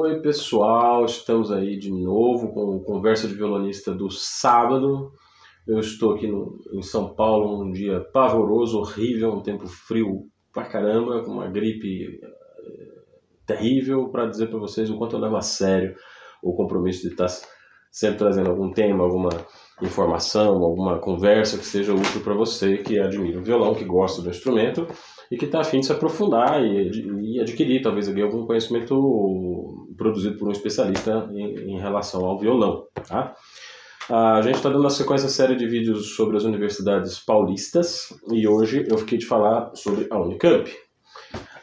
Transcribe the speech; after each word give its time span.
Oi, 0.00 0.20
pessoal, 0.20 1.04
estamos 1.06 1.50
aí 1.50 1.76
de 1.76 1.90
novo 1.90 2.52
com 2.52 2.76
o 2.76 2.84
Conversa 2.84 3.26
de 3.26 3.34
Violonista 3.34 3.92
do 3.92 4.08
sábado. 4.08 5.10
Eu 5.66 5.80
estou 5.80 6.14
aqui 6.14 6.28
no, 6.28 6.56
em 6.72 6.82
São 6.82 7.16
Paulo, 7.16 7.64
um 7.64 7.72
dia 7.72 7.98
pavoroso, 8.12 8.78
horrível, 8.78 9.32
um 9.32 9.42
tempo 9.42 9.66
frio 9.66 10.28
pra 10.52 10.66
caramba, 10.66 11.24
com 11.24 11.32
uma 11.32 11.48
gripe 11.48 12.20
eh, 12.22 12.28
terrível, 13.44 14.08
para 14.08 14.26
dizer 14.26 14.46
para 14.46 14.60
vocês 14.60 14.88
o 14.88 14.96
quanto 14.96 15.16
eu 15.16 15.20
levo 15.20 15.36
a 15.36 15.42
sério 15.42 15.96
o 16.44 16.54
compromisso 16.54 17.02
de 17.02 17.08
estar 17.08 17.26
sempre 17.90 18.18
trazendo 18.18 18.50
algum 18.50 18.70
tema, 18.70 19.04
alguma 19.04 19.30
informação, 19.82 20.62
alguma 20.62 20.98
conversa 20.98 21.58
que 21.58 21.64
seja 21.64 21.94
útil 21.94 22.20
para 22.22 22.34
você 22.34 22.78
que 22.78 22.98
admira 22.98 23.38
o 23.38 23.44
violão, 23.44 23.74
que 23.74 23.84
gosta 23.84 24.22
do 24.22 24.30
instrumento 24.30 24.86
e 25.30 25.36
que 25.36 25.44
está 25.44 25.60
afim 25.60 25.80
de 25.80 25.86
se 25.86 25.92
aprofundar 25.92 26.62
e, 26.62 27.34
e 27.34 27.40
adquirir 27.40 27.82
talvez 27.82 28.08
algum 28.08 28.46
conhecimento 28.46 29.86
produzido 29.96 30.38
por 30.38 30.48
um 30.48 30.52
especialista 30.52 31.28
em, 31.32 31.74
em 31.74 31.78
relação 31.78 32.24
ao 32.24 32.38
violão. 32.38 32.86
Tá? 33.06 33.34
A 34.10 34.40
gente 34.40 34.56
está 34.56 34.70
dando 34.70 34.80
uma 34.80 34.90
sequência 34.90 35.28
séria 35.28 35.54
de 35.54 35.66
vídeos 35.66 36.16
sobre 36.16 36.36
as 36.36 36.44
universidades 36.44 37.18
paulistas 37.18 38.08
e 38.32 38.48
hoje 38.48 38.86
eu 38.88 38.96
fiquei 38.98 39.18
de 39.18 39.26
falar 39.26 39.70
sobre 39.74 40.06
a 40.10 40.18
Unicamp. 40.18 40.70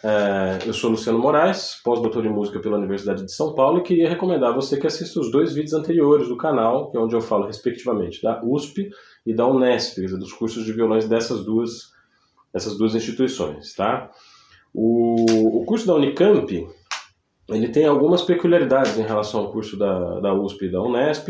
É, 0.08 0.60
eu 0.68 0.72
sou 0.72 0.92
Luciano 0.92 1.18
Moraes, 1.18 1.82
pós-doutor 1.84 2.24
em 2.28 2.30
música 2.30 2.60
pela 2.60 2.78
Universidade 2.78 3.26
de 3.26 3.32
São 3.32 3.56
Paulo 3.56 3.80
e 3.80 3.82
queria 3.82 4.08
recomendar 4.08 4.52
a 4.52 4.56
você 4.56 4.78
que 4.78 4.86
assista 4.86 5.20
os 5.20 5.32
dois 5.32 5.56
vídeos 5.56 5.74
anteriores 5.74 6.28
do 6.28 6.38
canal, 6.38 6.92
que 6.92 6.98
é 6.98 7.00
onde 7.00 7.16
eu 7.16 7.22
falo 7.22 7.48
respectivamente 7.48 8.22
da 8.22 8.40
USP 8.44 8.92
e 9.26 9.34
da 9.34 9.48
Unesp, 9.48 9.98
dos 10.06 10.32
cursos 10.32 10.64
de 10.64 10.74
violões 10.74 11.10
dessas 11.10 11.44
duas 11.44 11.92
essas 12.54 12.78
duas 12.78 12.94
instituições, 12.94 13.74
tá? 13.74 14.12
O, 14.72 15.62
o 15.62 15.66
curso 15.66 15.88
da 15.88 15.96
Unicamp, 15.96 16.68
ele 17.50 17.70
tem 17.70 17.88
algumas 17.88 18.22
peculiaridades 18.22 19.00
em 19.00 19.04
relação 19.04 19.40
ao 19.40 19.52
curso 19.52 19.76
da, 19.76 20.20
da 20.20 20.34
USP 20.36 20.66
e 20.66 20.72
da 20.72 20.84
Unesp, 20.84 21.30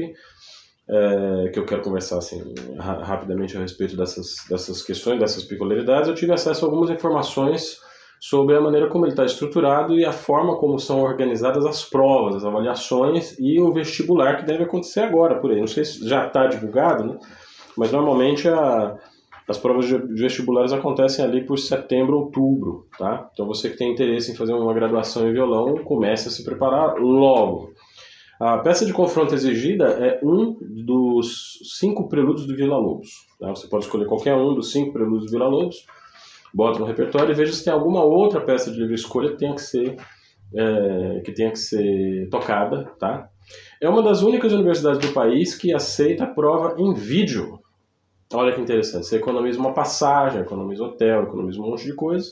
é, 0.89 1.49
que 1.53 1.57
eu 1.57 1.65
quero 1.65 1.81
conversar 1.81 2.17
assim, 2.17 2.53
ra 2.77 3.01
rapidamente 3.05 3.55
a 3.55 3.61
respeito 3.61 3.95
dessas, 3.95 4.35
dessas 4.49 4.81
questões, 4.81 5.17
dessas 5.17 5.45
peculiaridades. 5.45 6.09
Eu 6.09 6.13
tive 6.13 6.33
acesso 6.33 6.65
a 6.65 6.67
algumas 6.67 6.89
informações 6.89 7.84
sobre 8.27 8.55
a 8.55 8.61
maneira 8.61 8.87
como 8.87 9.05
ele 9.05 9.11
está 9.11 9.23
estruturado 9.23 9.99
e 9.99 10.03
a 10.03 10.11
forma 10.11 10.57
como 10.57 10.79
são 10.79 10.99
organizadas 10.99 11.63
as 11.63 11.85
provas, 11.85 12.37
as 12.37 12.45
avaliações 12.45 13.37
e 13.39 13.59
o 13.61 13.71
vestibular 13.71 14.37
que 14.37 14.45
deve 14.47 14.63
acontecer 14.63 15.01
agora 15.01 15.39
por 15.39 15.51
aí. 15.51 15.59
Não 15.59 15.67
sei 15.67 15.85
se 15.85 16.09
já 16.09 16.25
está 16.25 16.47
divulgado, 16.47 17.05
né? 17.05 17.19
mas 17.77 17.91
normalmente 17.91 18.49
a, 18.49 18.97
as 19.47 19.59
provas 19.59 19.85
de 19.85 19.95
vestibulares 20.19 20.73
acontecem 20.73 21.23
ali 21.23 21.45
por 21.45 21.59
setembro, 21.59 22.17
outubro, 22.17 22.87
tá? 22.97 23.29
Então 23.31 23.45
você 23.45 23.69
que 23.69 23.77
tem 23.77 23.91
interesse 23.91 24.31
em 24.31 24.35
fazer 24.35 24.53
uma 24.53 24.73
graduação 24.73 25.29
em 25.29 25.31
violão, 25.31 25.75
comece 25.83 26.27
a 26.27 26.31
se 26.31 26.43
preparar 26.43 26.95
logo. 26.97 27.73
A 28.39 28.57
peça 28.57 28.87
de 28.87 28.91
confronto 28.91 29.35
exigida 29.35 29.85
é 29.85 30.19
um 30.23 30.57
dos 30.59 31.59
cinco 31.79 32.09
prelúdios 32.09 32.47
do 32.47 32.55
Vila 32.55 32.77
Lobos. 32.77 33.09
Tá? 33.39 33.49
Você 33.49 33.67
pode 33.67 33.85
escolher 33.85 34.07
qualquer 34.07 34.35
um 34.35 34.55
dos 34.55 34.71
cinco 34.71 34.93
prelúdios 34.93 35.27
do 35.27 35.31
Vila 35.31 35.47
Lobos, 35.47 35.85
bota 36.55 36.79
no 36.79 36.85
repertório 36.85 37.31
e 37.31 37.35
veja 37.35 37.51
se 37.51 37.65
tem 37.65 37.73
alguma 37.73 38.01
outra 38.01 38.39
peça 38.39 38.71
de 38.71 38.79
livre 38.79 38.95
escolha 38.95 39.31
que 39.31 39.37
tenha 39.37 39.53
que 39.53 39.61
ser 39.61 39.97
é, 40.53 41.21
que 41.25 41.33
tenha 41.33 41.51
que 41.51 41.59
ser 41.59 42.29
tocada, 42.29 42.85
tá? 42.97 43.27
É 43.81 43.89
uma 43.89 44.01
das 44.01 44.21
únicas 44.21 44.53
universidades 44.53 44.99
do 45.05 45.13
país 45.13 45.53
que 45.53 45.73
aceita 45.73 46.23
a 46.23 46.27
prova 46.27 46.75
em 46.79 46.93
vídeo. 46.93 47.59
Olha 48.33 48.53
que 48.53 48.61
interessante. 48.61 49.05
Você 49.05 49.17
economiza 49.17 49.59
uma 49.59 49.73
passagem, 49.73 50.41
economiza 50.41 50.83
hotel, 50.83 51.23
economiza 51.23 51.59
um 51.59 51.69
monte 51.69 51.83
de 51.83 51.93
coisa 51.93 52.31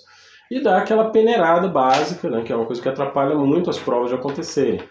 e 0.49 0.61
dá 0.61 0.77
aquela 0.77 1.09
peneirada 1.09 1.67
básica, 1.67 2.29
né, 2.29 2.43
que 2.43 2.53
é 2.53 2.55
uma 2.55 2.65
coisa 2.65 2.81
que 2.81 2.87
atrapalha 2.87 3.35
muito 3.35 3.69
as 3.69 3.77
provas 3.77 4.09
de 4.09 4.15
acontecerem. 4.15 4.81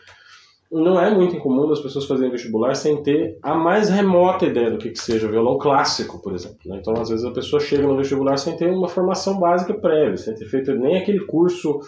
Não 0.72 0.98
é 0.98 1.14
muito 1.14 1.36
incomum 1.36 1.70
as 1.70 1.80
pessoas 1.80 2.06
fazerem 2.06 2.32
vestibular 2.32 2.74
sem 2.74 3.02
ter 3.02 3.38
a 3.42 3.54
mais 3.54 3.90
remota 3.90 4.46
ideia 4.46 4.70
do 4.70 4.78
que, 4.78 4.90
que 4.90 4.98
seja 4.98 5.28
violão 5.28 5.58
clássico, 5.58 6.22
por 6.22 6.34
exemplo. 6.34 6.58
Né? 6.64 6.78
Então, 6.80 6.94
às 6.94 7.10
vezes, 7.10 7.24
a 7.26 7.30
pessoa 7.30 7.60
chega 7.60 7.86
no 7.86 7.96
vestibular 7.96 8.38
sem 8.38 8.56
ter 8.56 8.70
uma 8.70 8.88
formação 8.88 9.38
básica 9.38 9.74
prévia, 9.74 10.16
sem 10.16 10.34
ter 10.34 10.46
feito 10.46 10.72
nem 10.74 10.96
aquele 10.96 11.20
curso 11.26 11.78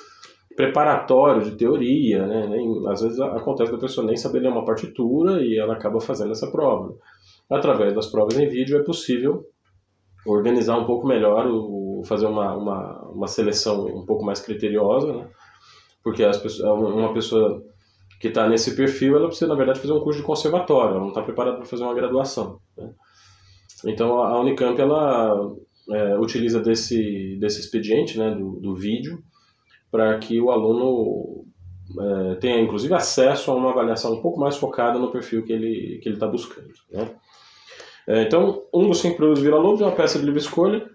preparatório 0.55 1.43
de 1.43 1.53
teoria. 1.53 2.27
Né? 2.27 2.47
Nem, 2.47 2.87
às 2.89 3.01
vezes, 3.01 3.19
acontece 3.19 3.73
da 3.73 3.79
pessoa 3.79 4.07
nem 4.07 4.17
saber 4.17 4.41
ler 4.41 4.51
uma 4.51 4.67
partitura 4.67 5.43
e 5.43 5.59
ela 5.59 5.73
acaba 5.73 5.99
fazendo 5.99 6.33
essa 6.33 6.51
prova 6.51 6.95
através 7.51 7.95
das 7.95 8.07
provas 8.07 8.39
em 8.39 8.49
vídeo, 8.49 8.79
é 8.79 8.83
possível 8.83 9.47
organizar 10.27 10.79
um 10.79 10.87
pouco 10.87 11.07
melhor, 11.07 11.47
o, 11.47 12.03
fazer 12.07 12.27
uma, 12.27 12.55
uma, 12.55 13.03
uma 13.11 13.27
seleção 13.27 13.87
um 13.87 14.05
pouco 14.07 14.25
mais 14.25 14.41
criteriosa, 14.41 15.13
né? 15.13 15.29
porque 16.03 16.25
as 16.25 16.43
uma 16.61 17.13
pessoa 17.13 17.63
que 18.25 18.29
está 18.29 18.49
nesse 18.49 18.75
perfil, 18.75 19.19
ela 19.19 19.27
precisa, 19.27 19.47
na 19.47 19.55
verdade, 19.55 19.81
fazer 19.81 19.93
um 19.93 20.01
curso 20.01 20.21
de 20.21 20.25
conservatório, 20.25 20.93
ela 20.93 21.01
não 21.01 21.09
está 21.09 21.21
preparada 21.21 21.59
para 21.59 21.67
fazer 21.67 21.83
uma 21.83 21.93
graduação. 21.93 22.59
Né? 22.75 22.91
Então, 23.85 24.23
a 24.23 24.41
Unicamp, 24.41 24.81
ela 24.81 25.53
é, 25.91 26.17
utiliza 26.17 26.59
desse, 26.59 27.37
desse 27.39 27.61
expediente, 27.61 28.19
né, 28.19 28.35
do, 28.35 28.53
do 28.61 28.75
vídeo, 28.75 29.23
para 29.91 30.17
que 30.17 30.41
o 30.41 30.51
aluno 30.51 31.45
é, 32.01 32.37
tenha, 32.37 32.63
inclusive, 32.63 32.95
acesso 32.95 33.51
a 33.51 33.55
uma 33.55 33.73
avaliação 33.73 34.15
um 34.15 34.23
pouco 34.23 34.41
mais 34.41 34.57
focada 34.57 34.99
no 34.99 35.13
perfil 35.13 35.45
que 35.45 35.53
ele 35.53 36.01
que 36.03 36.09
está 36.09 36.27
buscando. 36.27 36.73
Né? 36.91 37.15
É, 38.09 38.23
então, 38.23 38.63
um 38.73 38.89
dos 38.89 39.01
cinco 39.01 39.19
produtos 39.19 39.43
Vila 39.43 39.59
é 39.59 39.61
uma 39.61 39.93
peça 39.93 40.19
de 40.19 40.25
livre 40.25 40.41
escolha. 40.41 40.89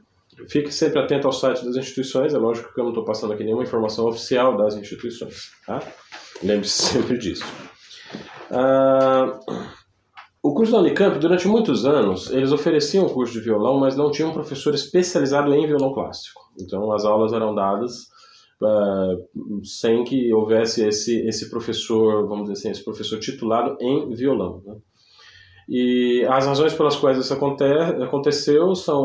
Fique 0.47 0.71
sempre 0.71 0.97
atento 0.97 1.27
ao 1.27 1.33
site 1.33 1.63
das 1.63 1.75
instituições. 1.75 2.33
É 2.33 2.39
lógico 2.39 2.73
que 2.73 2.79
eu 2.79 2.85
não 2.85 2.91
estou 2.91 3.05
passando 3.05 3.33
aqui 3.33 3.43
nenhuma 3.43 3.61
informação 3.61 4.07
oficial 4.07 4.57
das 4.57 4.75
instituições. 4.75 5.51
Tá? 5.67 5.79
Lembre-se 6.43 6.81
sempre 6.93 7.17
disso. 7.17 7.45
Ah, 8.51 9.39
o 10.41 10.53
curso 10.53 10.71
da 10.71 10.79
Unicamp, 10.79 11.19
durante 11.19 11.47
muitos 11.47 11.85
anos, 11.85 12.31
eles 12.31 12.51
ofereciam 12.51 13.05
o 13.05 13.13
curso 13.13 13.33
de 13.33 13.41
violão, 13.41 13.77
mas 13.77 13.95
não 13.95 14.09
tinham 14.09 14.29
um 14.29 14.33
professor 14.33 14.73
especializado 14.73 15.53
em 15.53 15.67
violão 15.67 15.93
clássico. 15.93 16.41
Então, 16.59 16.91
as 16.93 17.03
aulas 17.03 17.33
eram 17.33 17.53
dadas 17.53 18.07
uh, 18.61 19.65
sem 19.65 20.03
que 20.03 20.33
houvesse 20.33 20.87
esse, 20.87 21.27
esse 21.27 21.49
professor, 21.49 22.27
vamos 22.27 22.47
dizer 22.47 22.53
assim, 22.53 22.71
esse 22.71 22.83
professor 22.83 23.19
titulado 23.19 23.77
em 23.81 24.13
violão. 24.13 24.63
Né? 24.65 24.75
E 25.67 26.25
as 26.29 26.45
razões 26.45 26.73
pelas 26.73 26.95
quais 26.95 27.17
isso 27.17 27.33
aconte 27.33 27.63
aconteceu 27.63 28.73
são 28.75 29.01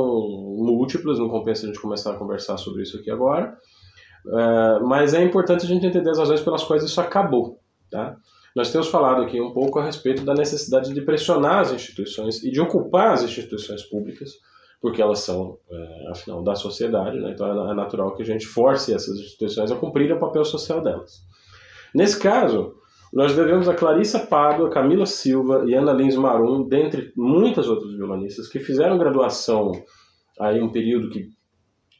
múltiplas, 0.57 1.19
não 1.19 1.29
compensa 1.29 1.65
a 1.65 1.67
gente 1.67 1.81
começar 1.81 2.13
a 2.13 2.19
conversar 2.19 2.57
sobre 2.57 2.83
isso 2.83 2.97
aqui 2.97 3.11
agora. 3.11 3.55
Uh, 4.27 4.87
mas 4.87 5.13
é 5.13 5.23
importante 5.23 5.65
a 5.65 5.69
gente 5.69 5.87
entender 5.87 6.11
as 6.11 6.19
razões 6.19 6.41
pelas 6.41 6.65
quais 6.65 6.83
isso 6.83 7.01
acabou. 7.01 7.61
Tá? 7.91 8.17
Nós 8.55 8.71
temos 8.71 8.89
falado 8.89 9.23
aqui 9.23 9.41
um 9.41 9.53
pouco 9.53 9.79
a 9.79 9.85
respeito 9.85 10.25
da 10.25 10.33
necessidade 10.33 10.95
de 10.95 11.03
pressionar 11.03 11.61
as 11.61 11.73
instituições 11.73 12.43
e 12.43 12.51
de 12.51 12.61
ocupar 12.61 13.13
as 13.13 13.23
instituições 13.23 13.83
públicas, 13.83 14.31
porque 14.81 15.03
elas 15.03 15.21
são, 15.21 15.59
é, 15.71 16.11
afinal, 16.11 16.43
da 16.43 16.55
sociedade, 16.55 17.19
né? 17.19 17.33
então 17.33 17.71
é 17.71 17.75
natural 17.75 18.15
que 18.15 18.23
a 18.23 18.27
gente 18.27 18.47
force 18.47 18.95
essas 18.95 19.19
instituições 19.19 19.71
a 19.71 19.77
cumprir 19.77 20.13
o 20.13 20.21
papel 20.21 20.45
social 20.45 20.81
delas. 20.81 21.23
Nesse 21.95 22.19
caso, 22.19 22.75
nós 23.13 23.35
devemos 23.35 23.69
a 23.69 23.75
Clarissa 23.75 24.21
Pádua, 24.21 24.71
Camila 24.71 25.07
Silva 25.07 25.65
e 25.67 25.75
Ana 25.75 25.93
Lins 25.93 26.17
Marum, 26.17 26.69
dentre 26.69 27.13
muitas 27.17 27.69
outras 27.69 27.93
violonistas, 27.93 28.49
que 28.49 28.59
fizeram 28.59 28.99
graduação 28.99 29.73
aí 30.39 30.61
um 30.61 30.71
período 30.71 31.11
que 31.11 31.29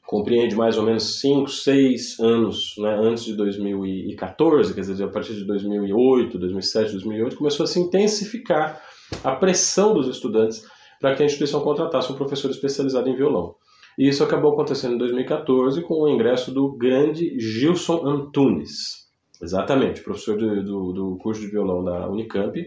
compreende 0.07 0.55
mais 0.55 0.77
ou 0.77 0.85
menos 0.85 1.21
5, 1.21 1.49
6 1.49 2.21
anos 2.21 2.75
né, 2.79 2.95
antes 3.01 3.25
de 3.25 3.35
2014, 3.35 4.75
quer 4.75 4.81
dizer, 4.81 5.05
a 5.05 5.09
partir 5.09 5.35
de 5.35 5.45
2008, 5.45 6.39
2007, 6.39 6.93
2008, 6.93 7.37
começou 7.37 7.65
a 7.65 7.67
se 7.67 7.81
intensificar 7.81 8.81
a 9.23 9.35
pressão 9.35 9.95
dos 9.95 10.09
estudantes 10.09 10.65
para 11.01 11.15
que 11.15 11.23
a 11.23 11.27
instituição 11.27 11.61
contratasse 11.61 12.13
um 12.13 12.17
professor 12.17 12.51
especializado 12.51 13.09
em 13.09 13.17
violão. 13.17 13.55
E 13.99 14.09
isso 14.09 14.25
acabou 14.25 14.53
acontecendo 14.53 14.95
em 14.95 14.99
2014 14.99 15.83
com 15.83 16.03
o 16.03 16.09
ingresso 16.09 16.53
do 16.53 16.77
grande 16.77 17.39
Gilson 17.39 18.07
Antunes. 18.07 19.05
Exatamente, 19.43 20.03
professor 20.03 20.37
do, 20.37 20.63
do, 20.63 20.93
do 20.93 21.19
curso 21.19 21.41
de 21.41 21.49
violão 21.49 21.83
da 21.83 22.09
Unicamp 22.09 22.59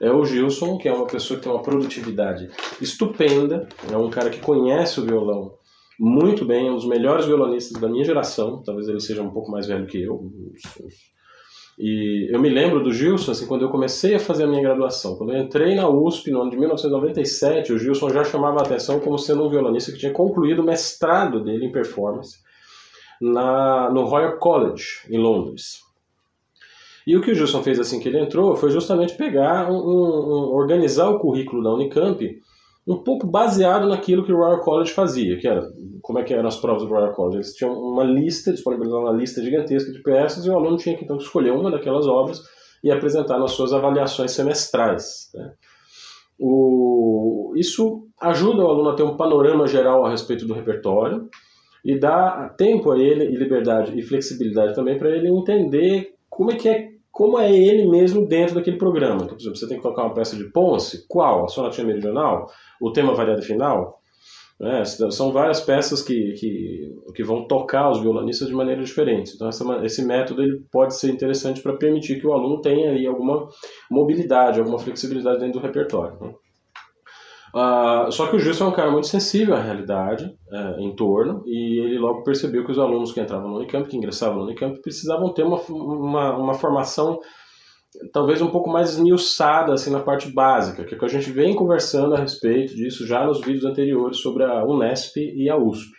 é 0.00 0.10
o 0.10 0.24
Gilson, 0.24 0.78
que 0.78 0.88
é 0.88 0.92
uma 0.92 1.06
pessoa 1.06 1.38
que 1.38 1.44
tem 1.44 1.52
uma 1.52 1.62
produtividade 1.62 2.48
estupenda, 2.80 3.68
é 3.90 3.96
um 3.96 4.10
cara 4.10 4.30
que 4.30 4.40
conhece 4.40 4.98
o 4.98 5.04
violão 5.04 5.54
muito 6.04 6.44
bem, 6.44 6.68
um 6.68 6.74
dos 6.74 6.84
melhores 6.84 7.26
violonistas 7.26 7.80
da 7.80 7.88
minha 7.88 8.04
geração, 8.04 8.60
talvez 8.60 8.88
ele 8.88 8.98
seja 8.98 9.22
um 9.22 9.30
pouco 9.30 9.52
mais 9.52 9.68
velho 9.68 9.86
que 9.86 10.02
eu. 10.02 10.32
E 11.78 12.28
eu 12.34 12.40
me 12.40 12.48
lembro 12.48 12.82
do 12.82 12.92
Gilson, 12.92 13.30
assim, 13.30 13.46
quando 13.46 13.62
eu 13.62 13.70
comecei 13.70 14.16
a 14.16 14.18
fazer 14.18 14.42
a 14.42 14.46
minha 14.48 14.60
graduação, 14.60 15.14
quando 15.14 15.32
eu 15.32 15.40
entrei 15.40 15.76
na 15.76 15.88
USP 15.88 16.32
no 16.32 16.42
ano 16.42 16.50
de 16.50 16.56
1997, 16.56 17.72
o 17.72 17.78
Gilson 17.78 18.10
já 18.10 18.24
chamava 18.24 18.58
a 18.58 18.62
atenção 18.62 18.98
como 18.98 19.16
sendo 19.16 19.44
um 19.46 19.48
violonista 19.48 19.92
que 19.92 19.98
tinha 19.98 20.12
concluído 20.12 20.58
o 20.58 20.64
mestrado 20.64 21.40
dele 21.40 21.66
em 21.66 21.72
performance 21.72 22.40
na, 23.20 23.88
no 23.92 24.02
Royal 24.02 24.38
College, 24.38 25.04
em 25.08 25.18
Londres. 25.18 25.82
E 27.06 27.16
o 27.16 27.22
que 27.22 27.30
o 27.30 27.34
Gilson 27.34 27.62
fez 27.62 27.78
assim 27.78 28.00
que 28.00 28.08
ele 28.08 28.18
entrou 28.18 28.56
foi 28.56 28.72
justamente 28.72 29.14
pegar, 29.14 29.70
um, 29.70 29.76
um, 29.76 30.52
organizar 30.52 31.08
o 31.10 31.20
currículo 31.20 31.62
da 31.62 31.72
Unicamp 31.72 32.42
um 32.86 32.96
pouco 32.96 33.26
baseado 33.26 33.88
naquilo 33.88 34.24
que 34.24 34.32
o 34.32 34.36
Royal 34.36 34.60
College 34.60 34.92
fazia, 34.92 35.38
que 35.38 35.46
era 35.46 35.62
como 36.02 36.18
é 36.18 36.24
que 36.24 36.34
eram 36.34 36.48
as 36.48 36.56
provas 36.56 36.82
do 36.82 36.88
Royal 36.88 37.12
College. 37.12 37.36
Eles 37.36 37.54
tinham 37.54 37.72
uma 37.72 38.02
lista, 38.02 38.52
disponibilizavam 38.52 39.04
uma 39.04 39.16
lista 39.16 39.42
gigantesca 39.42 39.92
de 39.92 40.02
peças 40.02 40.44
e 40.44 40.50
o 40.50 40.56
aluno 40.56 40.76
tinha 40.76 40.96
que 40.96 41.04
então 41.04 41.16
escolher 41.16 41.52
uma 41.52 41.70
daquelas 41.70 42.06
obras 42.06 42.40
e 42.82 42.90
apresentar 42.90 43.38
nas 43.38 43.52
suas 43.52 43.72
avaliações 43.72 44.32
semestrais. 44.32 45.30
Né? 45.32 45.52
O, 46.38 47.52
isso 47.56 48.08
ajuda 48.20 48.64
o 48.64 48.68
aluno 48.68 48.90
a 48.90 48.94
ter 48.94 49.04
um 49.04 49.16
panorama 49.16 49.66
geral 49.66 50.04
a 50.04 50.10
respeito 50.10 50.44
do 50.44 50.54
repertório 50.54 51.28
e 51.84 51.98
dá 51.98 52.52
tempo 52.56 52.90
a 52.90 52.98
ele, 52.98 53.24
e 53.24 53.36
liberdade 53.36 53.96
e 53.96 54.02
flexibilidade 54.02 54.74
também 54.74 54.98
para 54.98 55.10
ele 55.10 55.28
entender 55.28 56.14
como 56.28 56.50
é 56.50 56.56
que 56.56 56.68
é 56.68 56.91
como 57.12 57.38
é 57.38 57.52
ele 57.54 57.86
mesmo 57.86 58.26
dentro 58.26 58.54
daquele 58.54 58.78
programa. 58.78 59.16
Então, 59.16 59.36
por 59.36 59.40
exemplo, 59.40 59.58
você 59.58 59.68
tem 59.68 59.76
que 59.76 59.82
tocar 59.82 60.04
uma 60.04 60.14
peça 60.14 60.34
de 60.34 60.44
Ponce, 60.50 61.06
qual? 61.06 61.44
A 61.44 61.48
sonatinha 61.48 61.86
meridional? 61.86 62.50
O 62.80 62.90
tema 62.90 63.14
variado 63.14 63.42
final? 63.42 64.00
É, 64.60 64.84
são 64.84 65.32
várias 65.32 65.60
peças 65.60 66.02
que, 66.02 66.32
que, 66.34 66.94
que, 67.14 67.24
vão 67.24 67.48
tocar 67.48 67.90
os 67.90 68.00
violonistas 68.00 68.46
de 68.46 68.54
maneira 68.54 68.82
diferente. 68.82 69.32
Então, 69.34 69.48
essa, 69.48 69.64
esse 69.84 70.04
método 70.04 70.42
ele 70.42 70.62
pode 70.70 70.94
ser 70.94 71.10
interessante 71.10 71.60
para 71.60 71.76
permitir 71.76 72.20
que 72.20 72.26
o 72.26 72.32
aluno 72.32 72.60
tenha 72.60 72.92
aí 72.92 73.04
alguma 73.04 73.48
mobilidade, 73.90 74.60
alguma 74.60 74.78
flexibilidade 74.78 75.40
dentro 75.40 75.60
do 75.60 75.66
repertório. 75.66 76.16
Né? 76.20 76.32
Uh, 77.54 78.10
só 78.10 78.28
que 78.28 78.36
o 78.36 78.38
Gilson 78.38 78.64
é 78.64 78.68
um 78.68 78.72
cara 78.72 78.90
muito 78.90 79.06
sensível 79.06 79.54
à 79.54 79.60
realidade 79.60 80.24
uh, 80.24 80.80
em 80.80 80.96
torno 80.96 81.42
e 81.44 81.80
ele 81.80 81.98
logo 81.98 82.22
percebeu 82.22 82.64
que 82.64 82.72
os 82.72 82.78
alunos 82.78 83.12
que 83.12 83.20
entravam 83.20 83.50
no 83.50 83.56
Unicamp, 83.56 83.86
que 83.86 83.96
ingressavam 83.96 84.38
no 84.38 84.44
Unicamp, 84.44 84.80
precisavam 84.80 85.34
ter 85.34 85.42
uma, 85.42 85.60
uma, 85.68 86.36
uma 86.36 86.54
formação 86.54 87.18
talvez 88.10 88.40
um 88.40 88.48
pouco 88.48 88.70
mais 88.70 88.90
esmiuçada 88.90 89.74
assim, 89.74 89.90
na 89.90 90.00
parte 90.00 90.32
básica, 90.32 90.84
que, 90.84 90.94
é 90.94 90.98
que 90.98 91.04
a 91.04 91.08
gente 91.08 91.30
vem 91.30 91.54
conversando 91.54 92.14
a 92.14 92.18
respeito 92.18 92.74
disso 92.74 93.06
já 93.06 93.26
nos 93.26 93.40
vídeos 93.40 93.66
anteriores 93.66 94.18
sobre 94.18 94.44
a 94.44 94.64
Unesp 94.64 95.16
e 95.18 95.50
a 95.50 95.56
USP. 95.56 95.92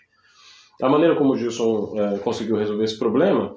A 0.81 0.89
maneira 0.89 1.15
como 1.15 1.33
o 1.33 1.37
Gilson 1.37 1.93
uh, 1.93 2.19
conseguiu 2.23 2.57
resolver 2.57 2.83
esse 2.83 2.97
problema 2.97 3.53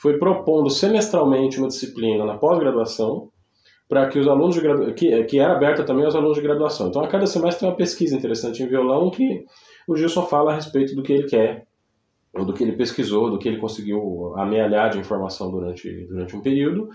foi 0.00 0.18
propondo 0.18 0.70
semestralmente 0.70 1.58
uma 1.58 1.68
disciplina 1.68 2.24
na 2.24 2.36
pós-graduação 2.36 3.30
para 3.88 4.08
que 4.08 4.18
os 4.18 4.28
alunos 4.28 4.54
de 4.54 4.92
que, 4.92 5.24
que 5.24 5.38
era 5.38 5.54
aberta 5.54 5.82
também 5.82 6.04
aos 6.04 6.14
alunos 6.14 6.36
de 6.36 6.42
graduação. 6.42 6.88
Então, 6.88 7.02
a 7.02 7.08
cada 7.08 7.26
semestre 7.26 7.60
tem 7.60 7.68
uma 7.68 7.76
pesquisa 7.76 8.14
interessante 8.14 8.62
em 8.62 8.68
violão 8.68 9.10
que 9.10 9.44
o 9.86 9.96
Gilson 9.96 10.26
fala 10.26 10.52
a 10.52 10.54
respeito 10.54 10.94
do 10.94 11.02
que 11.02 11.12
ele 11.12 11.26
quer, 11.26 11.66
ou 12.34 12.44
do 12.44 12.52
que 12.52 12.62
ele 12.62 12.76
pesquisou, 12.76 13.30
do 13.30 13.38
que 13.38 13.48
ele 13.48 13.58
conseguiu 13.58 14.34
amealhar 14.36 14.90
de 14.90 14.98
informação 14.98 15.50
durante, 15.50 16.06
durante 16.06 16.36
um 16.36 16.42
período. 16.42 16.88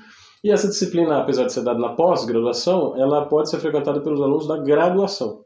E 0.43 0.51
essa 0.51 0.67
disciplina, 0.67 1.17
apesar 1.17 1.45
de 1.45 1.53
ser 1.53 1.63
dada 1.63 1.79
na 1.79 1.95
pós-graduação, 1.95 2.95
ela 2.97 3.25
pode 3.25 3.49
ser 3.49 3.59
frequentada 3.59 4.01
pelos 4.01 4.21
alunos 4.21 4.47
da 4.47 4.57
graduação. 4.57 5.43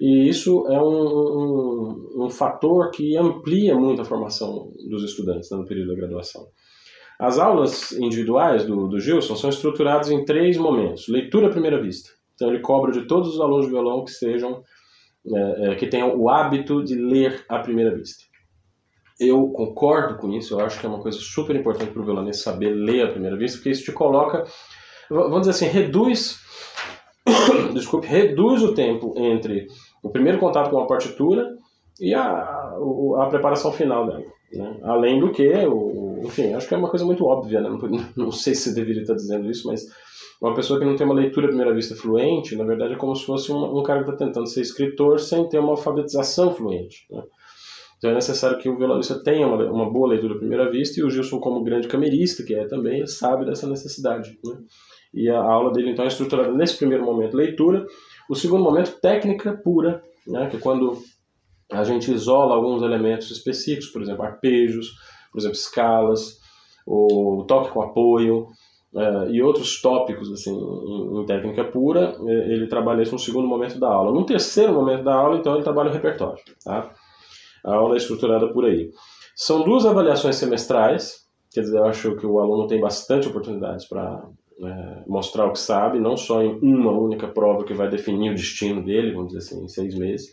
E 0.00 0.28
isso 0.28 0.64
é 0.68 0.80
um, 0.80 0.86
um, 0.86 2.24
um 2.26 2.30
fator 2.30 2.90
que 2.92 3.16
amplia 3.16 3.74
muito 3.74 4.00
a 4.00 4.04
formação 4.04 4.70
dos 4.88 5.02
estudantes 5.02 5.50
né, 5.50 5.56
no 5.56 5.64
período 5.64 5.88
da 5.88 5.96
graduação. 5.96 6.46
As 7.18 7.38
aulas 7.38 7.92
individuais 7.92 8.64
do, 8.64 8.86
do 8.86 9.00
Gilson 9.00 9.34
são 9.34 9.50
estruturadas 9.50 10.10
em 10.10 10.24
três 10.24 10.56
momentos. 10.56 11.08
Leitura 11.08 11.48
à 11.48 11.50
primeira 11.50 11.80
vista. 11.80 12.10
Então 12.34 12.48
ele 12.48 12.60
cobra 12.60 12.92
de 12.92 13.06
todos 13.06 13.34
os 13.34 13.40
alunos 13.40 13.66
de 13.66 13.72
violão 13.72 14.04
que 14.04 14.12
sejam 14.12 14.62
é, 15.34 15.72
é, 15.72 15.74
que 15.74 15.86
tenham 15.86 16.16
o 16.16 16.28
hábito 16.28 16.82
de 16.82 16.94
ler 16.94 17.44
à 17.48 17.58
primeira 17.58 17.94
vista. 17.94 18.24
Eu 19.20 19.48
concordo 19.48 20.16
com 20.16 20.30
isso, 20.30 20.54
eu 20.54 20.60
acho 20.64 20.78
que 20.78 20.86
é 20.86 20.88
uma 20.88 21.00
coisa 21.00 21.18
super 21.18 21.56
importante 21.56 21.90
para 21.90 22.00
o 22.00 22.04
violonista 22.04 22.44
saber 22.44 22.70
ler 22.70 23.02
à 23.02 23.08
primeira 23.08 23.36
vista, 23.36 23.58
porque 23.58 23.70
isso 23.70 23.84
te 23.84 23.92
coloca, 23.92 24.44
vamos 25.10 25.40
dizer 25.40 25.50
assim, 25.50 25.66
reduz, 25.66 26.38
desculpe, 27.74 28.06
reduz 28.06 28.62
o 28.62 28.74
tempo 28.74 29.12
entre 29.16 29.66
o 30.02 30.08
primeiro 30.08 30.38
contato 30.38 30.70
com 30.70 30.78
a 30.78 30.86
partitura 30.86 31.48
e 32.00 32.14
a, 32.14 32.22
a, 32.22 33.26
preparação 33.28 33.72
final 33.72 34.06
dela. 34.06 34.24
Né? 34.52 34.80
Além 34.84 35.18
do 35.18 35.32
que, 35.32 35.48
o, 35.66 36.07
enfim, 36.24 36.52
acho 36.54 36.68
que 36.68 36.74
é 36.74 36.76
uma 36.76 36.90
coisa 36.90 37.04
muito 37.04 37.24
óbvia, 37.24 37.60
né? 37.60 37.68
não, 37.68 37.78
não 38.26 38.32
sei 38.32 38.54
se 38.54 38.74
deveria 38.74 39.02
estar 39.02 39.14
dizendo 39.14 39.50
isso, 39.50 39.66
mas 39.66 39.86
uma 40.40 40.54
pessoa 40.54 40.78
que 40.78 40.84
não 40.84 40.96
tem 40.96 41.04
uma 41.04 41.14
leitura 41.14 41.46
à 41.46 41.48
primeira 41.48 41.74
vista 41.74 41.96
fluente, 41.96 42.54
na 42.54 42.64
verdade 42.64 42.94
é 42.94 42.96
como 42.96 43.14
se 43.14 43.24
fosse 43.24 43.50
um, 43.50 43.78
um 43.78 43.82
cara 43.82 44.04
que 44.04 44.10
está 44.10 44.24
tentando 44.24 44.46
ser 44.46 44.60
escritor 44.60 45.18
sem 45.18 45.48
ter 45.48 45.58
uma 45.58 45.70
alfabetização 45.70 46.54
fluente. 46.54 47.06
Né? 47.10 47.22
Então 47.98 48.10
é 48.10 48.14
necessário 48.14 48.58
que 48.58 48.68
o 48.68 48.76
violonista 48.76 49.20
tenha 49.22 49.46
uma, 49.46 49.64
uma, 49.64 49.90
boa 49.90 50.08
leitura 50.08 50.34
à 50.34 50.38
primeira 50.38 50.70
vista 50.70 51.00
e 51.00 51.02
o 51.02 51.10
Gilson, 51.10 51.40
como 51.40 51.64
grande 51.64 51.88
camerista 51.88 52.44
que 52.44 52.54
é 52.54 52.66
também, 52.66 53.04
sabe 53.06 53.44
dessa 53.44 53.68
necessidade. 53.68 54.38
Né? 54.44 54.58
E 55.12 55.28
a 55.28 55.40
aula 55.40 55.72
dele 55.72 55.90
então 55.90 56.04
é 56.04 56.08
estruturada 56.08 56.52
nesse 56.52 56.76
primeiro 56.76 57.04
momento 57.04 57.36
leitura, 57.36 57.84
o 58.30 58.36
segundo 58.36 58.62
momento 58.62 59.00
técnica 59.00 59.60
pura, 59.64 60.00
né? 60.26 60.48
que 60.48 60.56
é 60.56 60.60
quando 60.60 60.98
a 61.72 61.82
gente 61.82 62.12
isola 62.12 62.54
alguns 62.54 62.82
elementos 62.82 63.30
específicos, 63.30 63.88
por 63.88 64.02
exemplo, 64.02 64.22
arpejos, 64.22 64.92
por 65.38 65.42
exemplo, 65.42 65.56
escalas, 65.56 66.38
o 66.86 67.44
toque 67.46 67.70
com 67.70 67.82
apoio 67.82 68.48
uh, 68.92 69.30
e 69.30 69.40
outros 69.40 69.80
tópicos 69.80 70.32
assim 70.32 70.52
em, 70.52 71.20
em, 71.20 71.26
técnica 71.26 71.64
pura. 71.64 72.16
Ele 72.26 72.66
trabalha 72.66 73.02
isso 73.02 73.12
no 73.12 73.18
segundo 73.18 73.46
momento 73.46 73.78
da 73.78 73.88
aula. 73.88 74.12
No 74.12 74.26
terceiro 74.26 74.72
momento 74.72 75.04
da 75.04 75.14
aula, 75.14 75.38
então, 75.38 75.54
ele 75.54 75.62
trabalha 75.62 75.90
o 75.90 75.92
repertório. 75.92 76.42
Tá? 76.64 76.90
A 77.64 77.74
aula 77.74 77.94
é 77.94 77.98
estruturada 77.98 78.48
por 78.48 78.64
aí. 78.64 78.90
São 79.36 79.62
duas 79.62 79.86
avaliações 79.86 80.36
semestrais, 80.36 81.26
quer 81.52 81.60
dizer, 81.60 81.78
eu 81.78 81.84
acho 81.84 82.16
que 82.16 82.26
o 82.26 82.40
aluno 82.40 82.66
tem 82.66 82.80
bastante 82.80 83.28
oportunidades 83.28 83.86
para 83.86 84.24
é, 84.60 85.04
mostrar 85.06 85.46
o 85.46 85.52
que 85.52 85.60
sabe, 85.60 86.00
não 86.00 86.16
só 86.16 86.42
em 86.42 86.58
uma 86.60 86.90
única 86.90 87.28
prova 87.28 87.64
que 87.64 87.72
vai 87.72 87.88
definir 87.88 88.32
o 88.32 88.34
destino 88.34 88.82
dele, 88.82 89.12
vamos 89.12 89.28
dizer 89.28 89.38
assim, 89.38 89.64
em 89.64 89.68
seis 89.68 89.94
meses, 89.94 90.32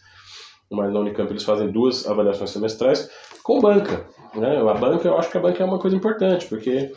mas 0.72 0.92
na 0.92 1.00
Unicamp 1.00 1.32
eles 1.32 1.44
fazem 1.44 1.72
duas 1.72 2.08
avaliações 2.08 2.50
semestrais 2.50 3.10
com 3.44 3.60
banca. 3.60 4.08
Né? 4.34 4.58
A 4.58 4.74
banca, 4.74 5.08
eu 5.08 5.18
acho 5.18 5.30
que 5.30 5.38
a 5.38 5.42
banca 5.42 5.64
é 5.64 5.66
uma 5.66 5.80
coisa 5.80 5.96
importante, 5.96 6.48
porque 6.48 6.92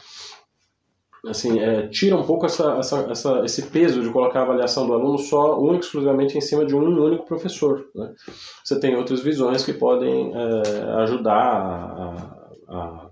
assim, 1.26 1.59
é, 1.59 1.88
tira 1.88 2.17
um 2.17 2.23
pouco 2.23 2.47
essa, 2.47 2.76
essa, 2.79 3.00
essa, 3.11 3.44
esse 3.44 3.62
peso 3.70 4.03
de 4.03 4.11
colocar 4.11 4.41
a 4.41 4.43
avaliação 4.43 4.87
do 4.87 4.94
aluno 4.94 5.19
só, 5.19 5.59
único 5.59 5.85
exclusivamente 5.85 6.37
em 6.37 6.41
cima 6.41 6.65
de 6.65 6.75
um 6.75 6.81
único 6.81 7.25
professor. 7.25 7.87
Né? 7.94 8.12
Você 8.65 8.79
tem 8.79 8.97
outras 8.97 9.20
visões 9.20 9.65
que 9.65 9.73
podem 9.73 10.32
é, 10.35 10.82
ajudar 11.03 11.35
a, 11.35 12.15
a, 12.69 13.07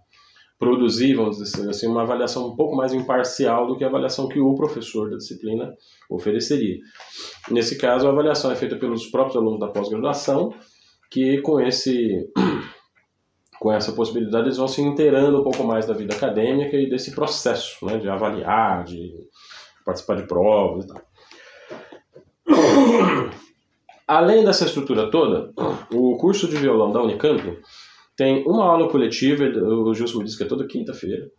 produzir, 0.59 1.15
vamos 1.15 1.37
dizer 1.37 1.69
assim, 1.69 1.87
uma 1.87 2.03
avaliação 2.03 2.49
um 2.49 2.57
pouco 2.57 2.75
mais 2.75 2.93
imparcial 2.93 3.67
do 3.67 3.77
que 3.77 3.85
a 3.85 3.89
avaliação 3.89 4.29
que 4.29 4.41
o 4.41 4.55
professor 4.55 5.11
da 5.11 5.17
disciplina 5.17 5.75
ofereceria. 6.09 6.79
Nesse 7.51 7.77
caso, 7.77 8.07
a 8.07 8.11
avaliação 8.11 8.51
é 8.51 8.57
feita 8.57 8.77
pelos 8.77 9.07
próprios 9.07 9.37
alunos 9.37 9.61
da 9.61 9.69
pós-graduação, 9.69 10.55
que 11.11 11.41
com 11.43 11.61
esse 11.61 12.31
com 13.61 13.73
essa 13.73 13.93
possibilidade 13.93 14.47
eles 14.47 14.59
vão 14.59 14.69
se 14.69 14.83
inteirando 14.83 15.41
um 15.41 15.43
pouco 15.43 15.65
mais 15.65 15.87
da 15.87 15.95
vida 15.95 16.15
acadêmica 16.15 16.77
e 16.77 16.91
desse 16.91 17.15
processo 17.15 17.85
né, 17.87 17.97
de 17.97 18.09
avaliar, 18.09 18.85
de 18.85 19.15
participar 19.85 20.17
de 20.17 20.27
provas 20.27 20.85
e 20.85 20.89
tal. 20.89 21.03
Além 24.07 24.45
dessa 24.45 24.67
estrutura 24.67 25.11
toda, 25.11 25.53
o 25.93 26.17
curso 26.17 26.47
de 26.47 26.57
violão 26.57 26.93
da 26.93 27.03
Unicamp 27.03 27.59
tem 28.17 28.45
uma 28.47 28.65
aula 28.65 28.89
coletiva, 28.89 29.45
o 29.45 29.95
Gilson 29.95 30.19
me 30.19 30.25
disse 30.25 30.37
que 30.37 30.45
é 30.45 30.49
toda 30.49 30.67
quinta-feira, 30.67 31.31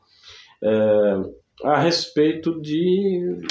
é, 0.63 1.17
a 1.63 1.79
respeito 1.79 2.61
de 2.61 3.41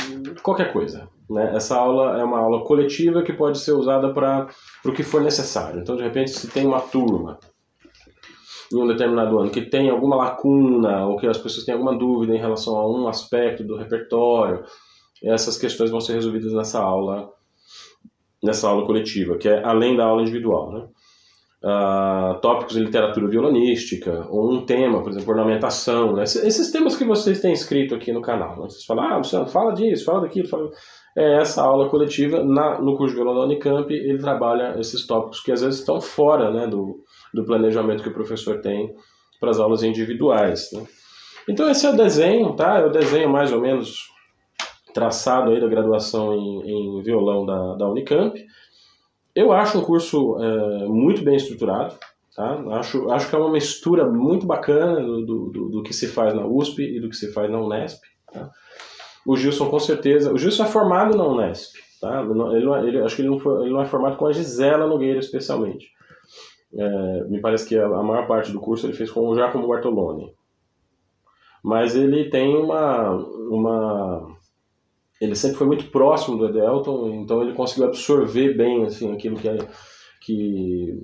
qualquer 0.43 0.73
coisa. 0.73 1.09
Né? 1.29 1.53
Essa 1.55 1.77
aula 1.77 2.19
é 2.19 2.25
uma 2.25 2.39
aula 2.39 2.65
coletiva 2.65 3.23
que 3.23 3.33
pode 3.33 3.59
ser 3.59 3.73
usada 3.73 4.13
para 4.13 4.49
o 4.85 4.93
que 4.93 5.03
for 5.03 5.21
necessário. 5.21 5.81
Então, 5.81 5.97
de 5.97 6.03
repente, 6.03 6.31
se 6.31 6.49
tem 6.49 6.67
uma 6.67 6.81
turma 6.81 7.39
em 8.73 8.77
um 8.77 8.87
determinado 8.87 9.39
ano 9.39 9.51
que 9.51 9.63
tem 9.63 9.91
alguma 9.91 10.17
lacuna 10.17 11.07
ou 11.07 11.17
que 11.17 11.27
as 11.27 11.39
pessoas 11.39 11.65
têm 11.65 11.75
alguma 11.75 11.97
dúvida 11.97 12.35
em 12.35 12.39
relação 12.39 12.77
a 12.77 12.89
um 12.89 13.09
aspecto 13.09 13.65
do 13.65 13.77
repertório, 13.77 14.65
essas 15.23 15.57
questões 15.57 15.91
vão 15.91 16.01
ser 16.01 16.15
resolvidas 16.15 16.53
nessa 16.53 16.81
aula, 16.81 17.33
nessa 18.43 18.69
aula 18.69 18.87
coletiva, 18.87 19.37
que 19.37 19.49
é 19.49 19.65
além 19.65 19.97
da 19.97 20.05
aula 20.05 20.23
individual. 20.23 20.73
Né? 20.73 20.89
Uh, 21.67 22.39
tópicos 22.41 22.75
de 22.75 22.85
literatura 22.85 23.27
violonística, 23.27 24.25
ou 24.31 24.53
um 24.53 24.65
tema, 24.65 25.03
por 25.03 25.11
exemplo, 25.11 25.31
ornamentação, 25.31 26.13
né? 26.13 26.23
esses 26.23 26.71
temas 26.71 26.97
que 26.97 27.05
vocês 27.05 27.41
têm 27.41 27.53
escrito 27.53 27.95
aqui 27.95 28.13
no 28.13 28.23
canal. 28.23 28.51
Né? 28.51 28.69
Vocês 28.69 28.85
falam, 28.85 29.05
ah, 29.05 29.17
Luciano, 29.17 29.49
fala 29.49 29.73
disso, 29.73 30.05
fala 30.05 30.21
daquilo. 30.21 30.49
Fala... 30.49 30.71
É 31.19 31.41
essa 31.41 31.63
aula 31.63 31.89
coletiva, 31.89 32.45
na, 32.45 32.79
no 32.79 32.95
curso 32.95 33.15
de 33.15 33.23
violão 33.23 33.41
da 33.41 33.47
Unicamp, 33.47 33.91
ele 33.91 34.19
trabalha 34.19 34.79
esses 34.79 35.07
tópicos 35.07 35.41
que 35.41 35.51
às 35.51 35.63
vezes 35.63 35.81
estão 35.81 35.99
fora 35.99 36.53
né, 36.53 36.67
do, 36.67 37.03
do 37.33 37.43
planejamento 37.43 38.03
que 38.03 38.11
o 38.11 38.15
professor 38.15 38.61
tem 38.61 38.95
para 39.41 39.51
as 39.51 39.59
aulas 39.59 39.83
individuais. 39.83 40.69
Né? 40.75 40.85
Então 41.49 41.71
esse 41.71 41.87
é 41.87 41.91
o 41.91 41.97
desenho, 41.97 42.55
tá? 42.55 42.81
É 42.81 42.85
o 42.85 42.91
desenho 42.91 43.31
mais 43.31 43.51
ou 43.51 43.63
menos 43.63 44.11
traçado 44.93 45.51
aí 45.51 45.61
da 45.61 45.69
graduação 45.69 46.35
em, 46.35 46.99
em 46.99 47.03
violão 47.03 47.47
da, 47.47 47.77
da 47.77 47.89
Unicamp. 47.89 48.39
Eu 49.37 49.53
acho 49.53 49.79
um 49.79 49.83
curso 49.83 50.43
é, 50.43 50.87
muito 50.87 51.23
bem 51.23 51.37
estruturado, 51.37 51.95
tá? 52.35 52.55
Acho, 52.79 53.11
acho 53.11 53.29
que 53.29 53.37
é 53.37 53.39
uma 53.39 53.53
mistura 53.53 54.11
muito 54.11 54.47
bacana 54.47 54.99
do, 54.99 55.51
do, 55.51 55.69
do, 55.69 55.83
que 55.83 55.93
se 55.93 56.07
faz 56.07 56.33
na 56.33 56.47
USP 56.47 56.83
e 56.83 56.99
do 56.99 57.11
que 57.11 57.17
se 57.17 57.31
faz 57.31 57.51
na 57.51 57.61
Unesp. 57.61 58.01
Tá? 58.33 58.51
O 59.27 59.37
Gilson, 59.37 59.69
com 59.69 59.79
certeza. 59.79 60.33
O 60.33 60.39
Gilson 60.39 60.65
é 60.65 60.69
formado 60.69 61.15
na 61.15 61.27
Unesp, 61.27 61.75
tá? 62.01 62.23
Ele, 62.23 62.57
ele, 62.57 62.89
ele 62.89 63.03
acho 63.03 63.15
que 63.15 63.21
ele 63.21 63.29
não, 63.29 63.39
foi, 63.39 63.65
ele 63.65 63.75
não 63.75 63.83
é 63.83 63.85
formado 63.85 64.17
com 64.17 64.27
a 64.27 64.33
Gisela 64.33 64.87
Nogueira, 64.87 65.19
especialmente. 65.19 65.87
É, 66.75 67.25
me 67.25 67.39
parece 67.39 67.69
que 67.69 67.79
a, 67.79 67.85
a, 67.85 68.03
maior 68.03 68.27
parte 68.27 68.51
do 68.51 68.61
curso 68.61 68.87
ele 68.87 68.95
fez 68.95 69.11
com 69.11 69.29
o 69.29 69.35
Giacomo 69.35 69.69
Bartoloni. 69.69 70.35
mas 71.63 71.95
ele 71.95 72.31
tem 72.31 72.57
uma, 72.57 73.11
uma 73.51 74.37
ele 75.21 75.35
sempre 75.35 75.57
foi 75.57 75.67
muito 75.67 75.91
próximo 75.91 76.37
do 76.37 76.47
Edelton, 76.47 77.23
então 77.23 77.43
ele 77.43 77.55
conseguiu 77.55 77.87
absorver 77.87 78.55
bem 78.57 78.85
assim 78.85 79.13
aquilo 79.13 79.37
que 79.37 79.49
é, 79.49 79.59
que, 80.21 80.95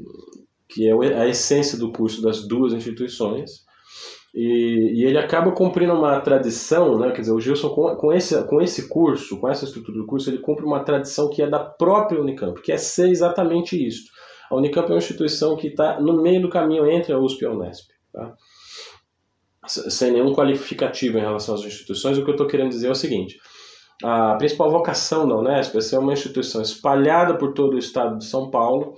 que 0.69 0.89
é 0.89 0.93
a 1.19 1.29
essência 1.29 1.79
do 1.79 1.93
curso 1.93 2.21
das 2.21 2.47
duas 2.47 2.73
instituições. 2.73 3.63
E, 4.35 5.01
e, 5.01 5.05
ele 5.05 5.19
acaba 5.19 5.53
cumprindo 5.53 5.93
uma 5.93 6.19
tradição, 6.21 6.99
né? 6.99 7.11
quer 7.11 7.21
dizer, 7.21 7.33
o 7.33 7.41
Gilson 7.41 7.69
com, 7.69 7.95
com, 7.97 8.13
esse, 8.13 8.43
com 8.45 8.63
esse 8.63 8.89
curso, 8.89 9.39
com 9.39 9.47
essa 9.47 9.67
estrutura 9.67 9.99
do 9.99 10.07
curso, 10.07 10.31
ele 10.31 10.39
cumpre 10.39 10.65
uma 10.65 10.83
tradição 10.83 11.29
que 11.29 11.43
é 11.43 11.49
da 11.49 11.59
própria 11.59 12.19
Unicamp, 12.19 12.61
que 12.63 12.73
é 12.73 12.79
ser 12.79 13.11
exatamente 13.11 13.77
isso. 13.77 14.05
A 14.51 14.57
Unicamp 14.57 14.89
é 14.89 14.93
uma 14.93 14.99
instituição 14.99 15.55
que 15.55 15.69
está 15.69 16.01
no 16.01 16.23
meio 16.23 16.41
do 16.41 16.49
caminho 16.49 16.87
entre 16.91 17.13
a 17.13 17.19
USP 17.19 17.43
e 17.43 17.47
a 17.47 17.51
Unesp. 17.51 17.91
Tá? 18.11 18.35
Sem 19.67 20.13
nenhum 20.13 20.33
qualificativo 20.33 21.19
em 21.19 21.23
relação 21.23 21.55
às 21.55 21.63
instituições, 21.63 22.17
o 22.17 22.25
que 22.25 22.31
eu 22.31 22.35
estou 22.35 22.47
querendo 22.47 22.71
dizer 22.71 22.89
é 22.89 22.91
o 22.91 22.95
seguinte: 22.95 23.37
a 24.03 24.35
principal 24.35 24.71
vocação 24.71 25.29
da 25.29 25.37
Unesp 25.37 25.77
é 25.77 25.81
ser 25.81 25.99
uma 25.99 26.13
instituição 26.13 26.61
espalhada 26.61 27.37
por 27.37 27.53
todo 27.53 27.75
o 27.75 27.79
estado 27.79 28.19
de 28.19 28.25
São 28.25 28.51
Paulo, 28.51 28.95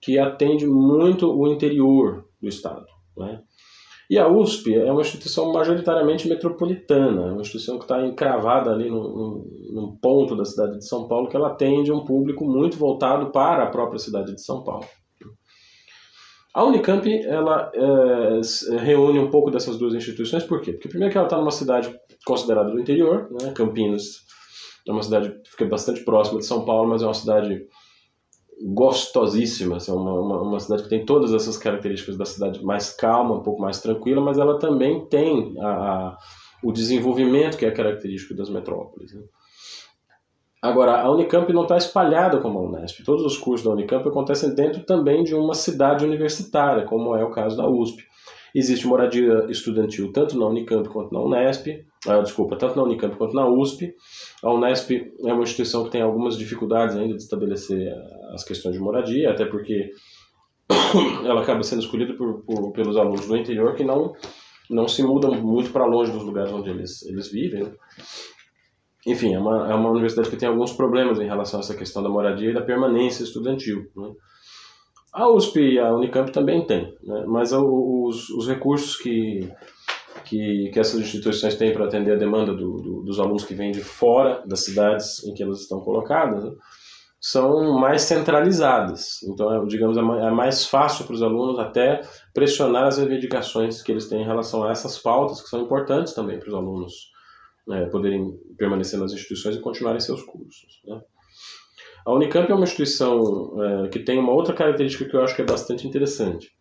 que 0.00 0.18
atende 0.18 0.66
muito 0.66 1.30
o 1.30 1.46
interior 1.46 2.24
do 2.40 2.48
estado. 2.48 2.86
Né? 3.16 3.40
E 4.08 4.18
a 4.18 4.28
USP 4.28 4.74
é 4.74 4.90
uma 4.90 5.00
instituição 5.00 5.52
majoritariamente 5.52 6.28
metropolitana, 6.28 7.28
é 7.28 7.32
uma 7.32 7.40
instituição 7.40 7.76
que 7.76 7.84
está 7.84 8.06
encravada 8.06 8.70
ali 8.70 8.88
num, 8.88 9.44
num, 9.72 9.98
ponto 10.00 10.36
da 10.36 10.44
cidade 10.44 10.78
de 10.78 10.86
São 10.86 11.08
Paulo 11.08 11.28
que 11.28 11.36
ela 11.36 11.48
atende 11.48 11.90
um 11.90 12.04
público 12.04 12.44
muito 12.44 12.78
voltado 12.78 13.32
para 13.32 13.64
a 13.64 13.70
própria 13.70 13.98
cidade 13.98 14.32
de 14.32 14.40
São 14.40 14.62
Paulo. 14.62 14.86
A 16.54 16.64
Unicamp 16.64 17.06
ela 17.26 17.70
é, 17.74 18.76
reúne 18.78 19.18
um 19.18 19.28
pouco 19.28 19.50
dessas 19.50 19.76
duas 19.76 19.92
instituições, 19.92 20.44
por 20.44 20.62
quê? 20.62 20.72
Porque 20.72 20.88
primeiro 20.88 21.12
que 21.12 21.18
ela 21.18 21.26
está 21.26 21.36
numa 21.36 21.50
cidade 21.50 21.94
considerada 22.24 22.70
do 22.70 22.80
interior, 22.80 23.28
né? 23.30 23.52
Campinas 23.52 24.24
é 24.86 24.92
uma 24.92 25.02
cidade 25.02 25.30
que 25.42 25.50
fica 25.50 25.64
bastante 25.66 26.04
próxima 26.04 26.38
de 26.38 26.46
São 26.46 26.64
Paulo, 26.64 26.88
mas 26.88 27.02
é 27.02 27.06
uma 27.06 27.14
cidade 27.14 27.66
gostosíssima, 28.62 29.76
assim, 29.76 29.92
uma, 29.92 30.12
uma, 30.12 30.42
uma, 30.42 30.60
cidade 30.60 30.84
que 30.84 30.88
tem 30.88 31.04
todas 31.04 31.32
essas 31.32 31.58
características 31.58 32.16
da 32.16 32.24
cidade 32.24 32.64
mais 32.64 32.90
calma, 32.90 33.34
um 33.34 33.42
pouco 33.42 33.60
mais 33.60 33.80
tranquila, 33.80 34.22
mas 34.22 34.38
ela 34.38 34.58
também 34.58 35.04
tem 35.06 35.54
a, 35.60 35.68
a 35.68 36.18
o 36.62 36.72
desenvolvimento 36.72 37.56
que 37.56 37.66
é 37.66 37.70
característico 37.70 38.34
das 38.34 38.48
metrópoles. 38.48 39.12
Né? 39.14 39.22
Agora, 40.62 41.00
a 41.00 41.10
Unicamp 41.10 41.52
não 41.52 41.62
está 41.62 41.76
espalhada 41.76 42.38
como 42.38 42.58
a 42.58 42.62
Unesp. 42.62 43.04
Todos 43.04 43.24
os 43.24 43.36
cursos 43.36 43.64
da 43.64 43.72
Unicamp 43.72 44.08
acontecem 44.08 44.54
dentro 44.54 44.82
também 44.84 45.22
de 45.22 45.34
uma 45.34 45.54
cidade 45.54 46.04
universitária, 46.04 46.84
como 46.84 47.14
é 47.14 47.22
o 47.24 47.30
caso 47.30 47.56
da 47.56 47.68
USP. 47.68 48.02
Existe 48.54 48.86
moradia 48.86 49.46
estudantil 49.48 50.12
tanto 50.12 50.36
na 50.38 50.46
Unicamp 50.46 50.88
quanto 50.88 51.12
na 51.12 51.20
Unesp, 51.20 51.84
ah, 52.06 52.20
desculpa, 52.20 52.56
tanto 52.56 52.76
na 52.76 52.82
Unicamp 52.82 53.16
quanto 53.16 53.34
na 53.34 53.48
USP. 53.48 53.94
A 54.42 54.52
Unesp 54.52 54.90
é 55.24 55.32
uma 55.32 55.42
instituição 55.42 55.84
que 55.84 55.90
tem 55.90 56.02
algumas 56.02 56.36
dificuldades 56.36 56.96
ainda 56.96 57.16
de 57.16 57.22
estabelecer 57.22 57.92
as 58.32 58.44
questões 58.44 58.74
de 58.74 58.80
moradia, 58.80 59.30
até 59.30 59.44
porque 59.44 59.90
ela 61.24 61.42
acaba 61.42 61.62
sendo 61.62 61.82
escolhida 61.82 62.14
por, 62.14 62.44
por, 62.44 62.72
pelos 62.72 62.96
alunos 62.96 63.26
do 63.26 63.36
interior 63.36 63.74
que 63.74 63.84
não, 63.84 64.12
não 64.70 64.86
se 64.86 65.02
mudam 65.02 65.34
muito 65.40 65.70
para 65.70 65.86
longe 65.86 66.12
dos 66.12 66.22
lugares 66.22 66.52
onde 66.52 66.70
eles, 66.70 67.02
eles 67.06 67.30
vivem. 67.30 67.64
Né? 67.64 67.72
Enfim, 69.06 69.34
é 69.34 69.38
uma, 69.38 69.70
é 69.70 69.74
uma 69.74 69.90
universidade 69.90 70.28
que 70.28 70.36
tem 70.36 70.48
alguns 70.48 70.72
problemas 70.72 71.20
em 71.20 71.26
relação 71.26 71.60
a 71.60 71.62
essa 71.62 71.76
questão 71.76 72.02
da 72.02 72.08
moradia 72.08 72.50
e 72.50 72.54
da 72.54 72.62
permanência 72.62 73.22
estudantil. 73.22 73.86
Né? 73.96 74.12
A 75.12 75.28
USP 75.28 75.60
e 75.60 75.78
a 75.78 75.94
Unicamp 75.94 76.30
também 76.30 76.66
tem, 76.66 76.92
né? 77.02 77.24
mas 77.26 77.52
os, 77.52 78.28
os 78.30 78.48
recursos 78.48 78.96
que, 78.96 79.48
que, 80.26 80.70
que 80.72 80.78
essas 80.78 81.00
instituições 81.00 81.54
têm 81.54 81.72
para 81.72 81.86
atender 81.86 82.12
a 82.12 82.18
demanda 82.18 82.52
do, 82.52 82.76
do, 82.76 83.02
dos 83.02 83.20
alunos 83.20 83.44
que 83.44 83.54
vêm 83.54 83.70
de 83.70 83.80
fora 83.80 84.42
das 84.46 84.64
cidades 84.64 85.24
em 85.24 85.32
que 85.32 85.42
elas 85.42 85.60
estão 85.60 85.80
colocadas 85.80 86.44
né? 86.44 86.50
são 87.20 87.78
mais 87.78 88.02
centralizadas. 88.02 89.22
Então, 89.24 89.52
é, 89.52 89.66
digamos, 89.66 89.96
é, 89.96 90.00
é 90.00 90.30
mais 90.30 90.66
fácil 90.66 91.06
para 91.06 91.14
os 91.14 91.22
alunos 91.22 91.58
até 91.58 92.02
pressionar 92.34 92.86
as 92.86 92.98
reivindicações 92.98 93.82
que 93.82 93.90
eles 93.90 94.08
têm 94.08 94.22
em 94.22 94.26
relação 94.26 94.64
a 94.64 94.70
essas 94.70 94.98
pautas, 94.98 95.42
que 95.42 95.48
são 95.48 95.62
importantes 95.62 96.12
também 96.12 96.38
para 96.38 96.48
os 96.48 96.54
alunos 96.54 96.92
né, 97.66 97.86
poderem 97.86 98.38
permanecer 98.56 98.98
nas 98.98 99.12
instituições 99.12 99.56
e 99.56 99.60
continuarem 99.60 100.00
seus 100.00 100.22
cursos. 100.22 100.80
Né? 100.84 101.00
A 102.06 102.12
Unicamp 102.12 102.50
é 102.50 102.54
uma 102.54 102.64
instituição 102.64 103.20
é, 103.60 103.88
que 103.88 103.98
tem 103.98 104.18
uma 104.18 104.32
outra 104.32 104.54
característica 104.54 105.04
que 105.04 105.16
eu 105.16 105.22
acho 105.22 105.34
que 105.34 105.42
é 105.42 105.46
bastante 105.46 105.86
interessante. 105.86 106.52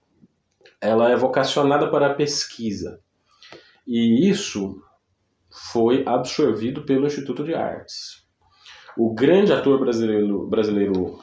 Ela 0.81 1.11
é 1.11 1.15
vocacionada 1.15 1.89
para 1.91 2.07
a 2.07 2.13
pesquisa. 2.15 2.99
E 3.87 4.29
isso 4.29 4.81
foi 5.73 6.03
absorvido 6.05 6.83
pelo 6.83 7.05
Instituto 7.05 7.43
de 7.43 7.53
Artes. 7.53 8.25
O 8.97 9.13
grande 9.13 9.53
ator 9.53 9.79
brasileiro, 9.79 10.47
brasileiro 10.47 11.19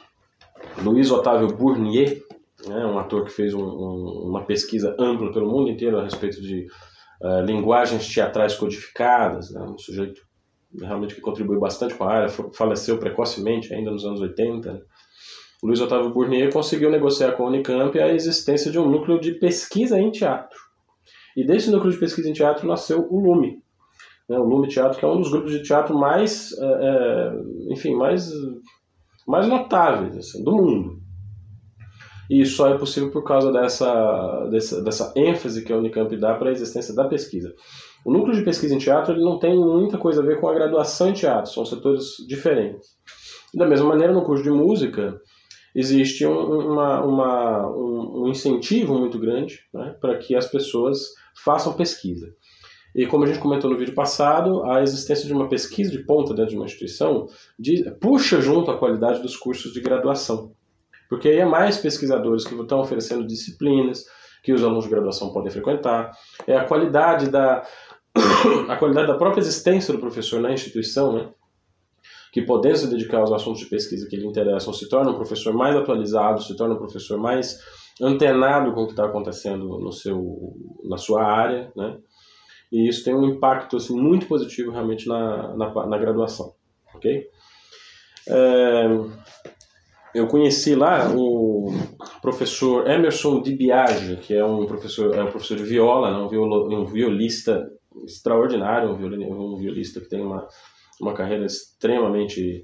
Luiz 0.81 1.11
Otávio 1.11 1.55
Bournier, 1.55 2.21
né, 2.67 2.85
um 2.85 2.97
ator 2.97 3.25
que 3.25 3.31
fez 3.31 3.53
um, 3.53 3.63
um, 3.63 4.29
uma 4.29 4.45
pesquisa 4.45 4.95
ampla 4.99 5.31
pelo 5.31 5.49
mundo 5.49 5.69
inteiro 5.69 5.99
a 5.99 6.03
respeito 6.03 6.41
de 6.41 6.67
uh, 7.21 7.41
linguagens 7.41 8.07
teatrais 8.07 8.55
codificadas, 8.55 9.51
né, 9.51 9.61
um 9.61 9.77
sujeito 9.77 10.21
realmente 10.81 11.15
que 11.15 11.21
contribuiu 11.21 11.59
bastante 11.59 11.93
com 11.93 12.03
a 12.03 12.11
área, 12.11 12.29
faleceu 12.29 12.97
precocemente, 12.97 13.73
ainda 13.73 13.91
nos 13.91 14.05
anos 14.05 14.21
80. 14.21 14.73
Né? 14.73 14.81
Luiz 15.63 15.79
Otávio 15.79 16.11
Bournier 16.11 16.51
conseguiu 16.51 16.89
negociar 16.89 17.33
com 17.33 17.43
a 17.43 17.47
Unicamp 17.47 17.97
a 17.99 18.13
existência 18.13 18.71
de 18.71 18.79
um 18.79 18.89
núcleo 18.89 19.19
de 19.19 19.33
pesquisa 19.33 19.99
em 19.99 20.11
teatro. 20.11 20.57
E 21.35 21.45
desse 21.45 21.71
núcleo 21.71 21.91
de 21.91 21.99
pesquisa 21.99 22.29
em 22.29 22.33
teatro 22.33 22.67
nasceu 22.67 23.07
o 23.09 23.19
LUME. 23.19 23.61
Né? 24.29 24.37
O 24.37 24.43
LUME 24.43 24.67
Teatro, 24.67 24.99
que 24.99 25.05
é 25.05 25.07
um 25.07 25.19
dos 25.19 25.31
grupos 25.31 25.51
de 25.51 25.63
teatro 25.63 25.97
mais, 25.97 26.51
é, 26.57 26.65
é, 26.65 27.73
enfim, 27.73 27.95
mais, 27.95 28.31
mais 29.27 29.47
notáveis 29.47 30.17
assim, 30.17 30.43
do 30.43 30.51
mundo. 30.51 31.03
E 32.29 32.41
isso 32.41 32.55
só 32.55 32.69
é 32.69 32.77
possível 32.77 33.11
por 33.11 33.23
causa 33.23 33.51
dessa, 33.51 34.47
dessa, 34.49 34.81
dessa 34.81 35.13
ênfase 35.15 35.63
que 35.63 35.73
a 35.73 35.77
Unicamp 35.77 36.15
dá 36.17 36.33
para 36.35 36.49
a 36.49 36.53
existência 36.53 36.95
da 36.95 37.07
pesquisa. 37.07 37.53
O 38.05 38.11
núcleo 38.11 38.35
de 38.35 38.43
pesquisa 38.43 38.75
em 38.75 38.79
teatro 38.79 39.13
ele 39.13 39.23
não 39.23 39.39
tem 39.39 39.57
muita 39.57 39.97
coisa 39.97 40.21
a 40.21 40.25
ver 40.25 40.39
com 40.39 40.47
a 40.47 40.53
graduação 40.53 41.09
em 41.09 41.13
teatro, 41.13 41.51
são 41.51 41.65
setores 41.65 42.15
diferentes. 42.27 42.89
Da 43.53 43.67
mesma 43.67 43.89
maneira, 43.89 44.13
no 44.13 44.23
curso 44.23 44.43
de 44.43 44.49
música, 44.49 45.19
existe 45.75 46.25
um, 46.25 46.71
uma, 46.71 47.03
uma, 47.03 47.69
um, 47.69 48.23
um 48.23 48.29
incentivo 48.29 48.97
muito 48.97 49.19
grande 49.19 49.59
né, 49.73 49.95
para 50.01 50.17
que 50.17 50.35
as 50.35 50.47
pessoas 50.47 51.09
façam 51.35 51.73
pesquisa. 51.73 52.33
E 52.95 53.07
como 53.07 53.23
a 53.23 53.27
gente 53.27 53.39
comentou 53.39 53.69
no 53.69 53.77
vídeo 53.77 53.95
passado, 53.95 54.63
a 54.65 54.83
existência 54.83 55.25
de 55.25 55.33
uma 55.33 55.49
pesquisa 55.49 55.89
de 55.89 55.99
ponta 55.99 56.33
dentro 56.33 56.51
de 56.51 56.55
uma 56.55 56.65
instituição 56.65 57.27
de, 57.57 57.89
puxa 57.99 58.39
junto 58.39 58.69
a 58.69 58.77
qualidade 58.77 59.21
dos 59.21 59.35
cursos 59.35 59.73
de 59.73 59.81
graduação. 59.81 60.53
Porque 61.09 61.27
aí 61.27 61.39
é 61.39 61.45
mais 61.45 61.77
pesquisadores 61.77 62.45
que 62.45 62.53
estão 62.53 62.79
oferecendo 62.79 63.25
disciplinas 63.25 64.05
que 64.43 64.53
os 64.53 64.63
alunos 64.63 64.83
de 64.83 64.91
graduação 64.91 65.31
podem 65.31 65.49
frequentar, 65.49 66.11
é 66.45 66.55
a 66.55 66.65
qualidade 66.65 67.29
da, 67.29 67.65
a 68.67 68.75
qualidade 68.75 69.07
da 69.07 69.15
própria 69.15 69.39
existência 69.39 69.93
do 69.93 69.99
professor 69.99 70.41
na 70.41 70.51
instituição, 70.51 71.13
né? 71.13 71.29
que 72.33 72.41
podendo 72.41 72.77
se 72.77 72.87
dedicar 72.87 73.19
aos 73.19 73.31
assuntos 73.31 73.61
de 73.61 73.67
pesquisa 73.67 74.07
que 74.09 74.17
lhe 74.17 74.25
interessam, 74.25 74.73
se 74.73 74.89
torna 74.89 75.11
um 75.11 75.15
professor 75.15 75.53
mais 75.53 75.75
atualizado, 75.75 76.41
se 76.41 76.57
torna 76.57 76.73
um 76.73 76.79
professor 76.79 77.17
mais 77.17 77.59
antenado 78.01 78.73
com 78.73 78.83
o 78.83 78.85
que 78.85 78.93
está 78.93 79.05
acontecendo 79.05 79.79
no 79.79 79.91
seu, 79.91 80.55
na 80.83 80.97
sua 80.97 81.23
área, 81.23 81.71
né? 81.75 81.97
E 82.71 82.87
isso 82.87 83.03
tem 83.03 83.13
um 83.13 83.25
impacto 83.25 83.77
assim, 83.77 83.95
muito 83.95 84.25
positivo 84.25 84.71
realmente 84.71 85.07
na, 85.07 85.55
na, 85.55 85.85
na 85.85 85.97
graduação, 85.97 86.53
ok? 86.95 87.27
É, 88.27 88.85
eu 90.15 90.27
conheci 90.27 90.75
lá 90.75 91.11
o 91.13 91.71
professor 92.21 92.89
Emerson 92.89 93.41
Di 93.41 93.55
Biagi, 93.55 94.17
que 94.17 94.33
é 94.33 94.45
um 94.45 94.65
professor, 94.65 95.13
é 95.15 95.23
um 95.23 95.31
professor 95.31 95.57
de 95.57 95.63
viola, 95.63 96.11
né? 96.11 96.17
um, 96.17 96.27
violo, 96.27 96.81
um 96.81 96.85
violista 96.85 97.67
extraordinário, 98.05 98.89
um, 98.89 99.53
um 99.53 99.57
violista 99.57 99.99
que 99.99 100.09
tem 100.09 100.21
uma, 100.21 100.47
uma 101.01 101.13
carreira 101.13 101.45
extremamente 101.45 102.63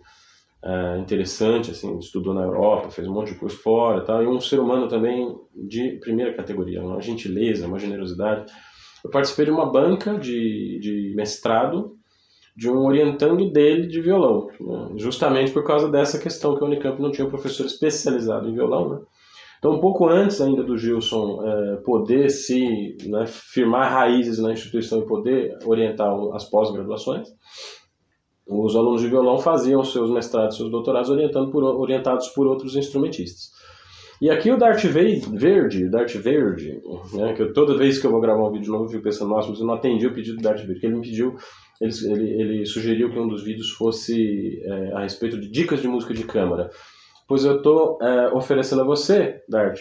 é, 0.64 0.98
interessante, 0.98 1.72
assim, 1.72 1.98
estudou 1.98 2.34
na 2.34 2.44
Europa, 2.44 2.90
fez 2.90 3.08
um 3.08 3.14
monte 3.14 3.34
de 3.34 3.40
curso 3.40 3.58
fora 3.58 4.04
tal, 4.04 4.22
e 4.24 4.28
um 4.28 4.40
ser 4.40 4.60
humano 4.60 4.88
também 4.88 5.34
de 5.56 6.00
primeira 6.00 6.34
categoria, 6.34 6.84
uma 6.84 7.02
gentileza, 7.02 7.68
uma 7.68 7.80
generosidade. 7.80 8.52
Eu 9.04 9.10
participei 9.10 9.46
de 9.46 9.52
uma 9.52 9.72
banca 9.72 10.18
de, 10.18 10.80
de 10.82 11.14
mestrado 11.16 11.96
de 12.58 12.70
um 12.70 12.86
orientando 12.86 13.50
dele 13.50 13.88
de 13.88 14.02
violão, 14.02 14.48
né? 14.60 14.90
justamente 14.98 15.52
por 15.54 15.64
causa 15.64 15.90
dessa 15.90 16.20
questão 16.20 16.58
que 16.58 16.64
a 16.64 16.68
Unicamp 16.68 17.02
não 17.02 17.10
tinha 17.10 17.26
um 17.26 17.30
professor 17.30 17.66
especializado 17.66 18.50
em 18.50 18.54
violão, 18.54 18.90
né? 18.90 19.00
Então, 19.60 19.74
um 19.74 19.80
pouco 19.80 20.08
antes 20.08 20.40
ainda 20.40 20.64
do 20.64 20.78
Gilson 20.78 21.42
é, 21.46 21.76
poder 21.78 22.30
se 22.30 22.96
né, 23.06 23.26
firmar 23.28 23.92
raízes 23.92 24.40
na 24.40 24.54
instituição 24.54 25.00
e 25.00 25.06
poder 25.06 25.58
orientar 25.66 26.10
as 26.34 26.50
pós-graduações, 26.50 27.28
os 28.50 28.76
alunos 28.76 29.02
de 29.02 29.08
violão 29.08 29.38
faziam 29.38 29.84
seus 29.84 30.10
mestrados, 30.10 30.58
seus 30.58 30.72
doutorados 30.72 31.10
orientando 31.10 31.52
por, 31.52 31.64
orientados 31.64 32.30
por 32.30 32.48
outros 32.48 32.76
instrumentistas. 32.76 33.52
E 34.22 34.30
aqui 34.30 34.52
o 34.52 34.58
Darth 34.58 34.84
Verde, 34.84 35.88
Darth 35.88 36.16
Verde, 36.16 36.82
né, 37.14 37.34
que 37.34 37.42
eu, 37.42 37.54
toda 37.54 37.78
vez 37.78 38.00
que 38.00 38.08
eu 38.08 38.12
vou 38.12 38.20
gravar 38.20 38.44
um 38.44 38.52
vídeo 38.52 38.72
novo 38.72 38.86
eu 38.86 38.90
fico 38.90 39.04
pensando, 39.04 39.30
nossa, 39.30 39.50
mas 39.50 39.60
eu 39.60 39.66
não 39.66 39.76
atendi 39.76 40.06
o 40.06 40.14
pedido 40.14 40.38
do 40.38 40.44
Darth 40.44 40.58
Verde, 40.58 40.74
porque 40.74 40.88
ele 40.88 40.96
me 40.96 41.02
pediu, 41.02 41.36
ele, 41.80 41.94
ele, 42.12 42.42
ele 42.42 42.66
sugeriu 42.66 43.10
que 43.12 43.20
um 43.20 43.28
dos 43.28 43.44
vídeos 43.44 43.70
fosse 43.70 44.60
é, 44.66 44.94
a 44.94 45.02
respeito 45.02 45.40
de 45.40 45.48
dicas 45.50 45.82
de 45.82 45.88
música 45.88 46.14
de 46.14 46.26
câmara. 46.26 46.70
Pois 47.28 47.46
eu 47.46 47.58
estou 47.58 47.98
é, 48.02 48.34
oferecendo 48.34 48.82
a 48.82 48.86
você, 48.86 49.42
Dart, 49.48 49.80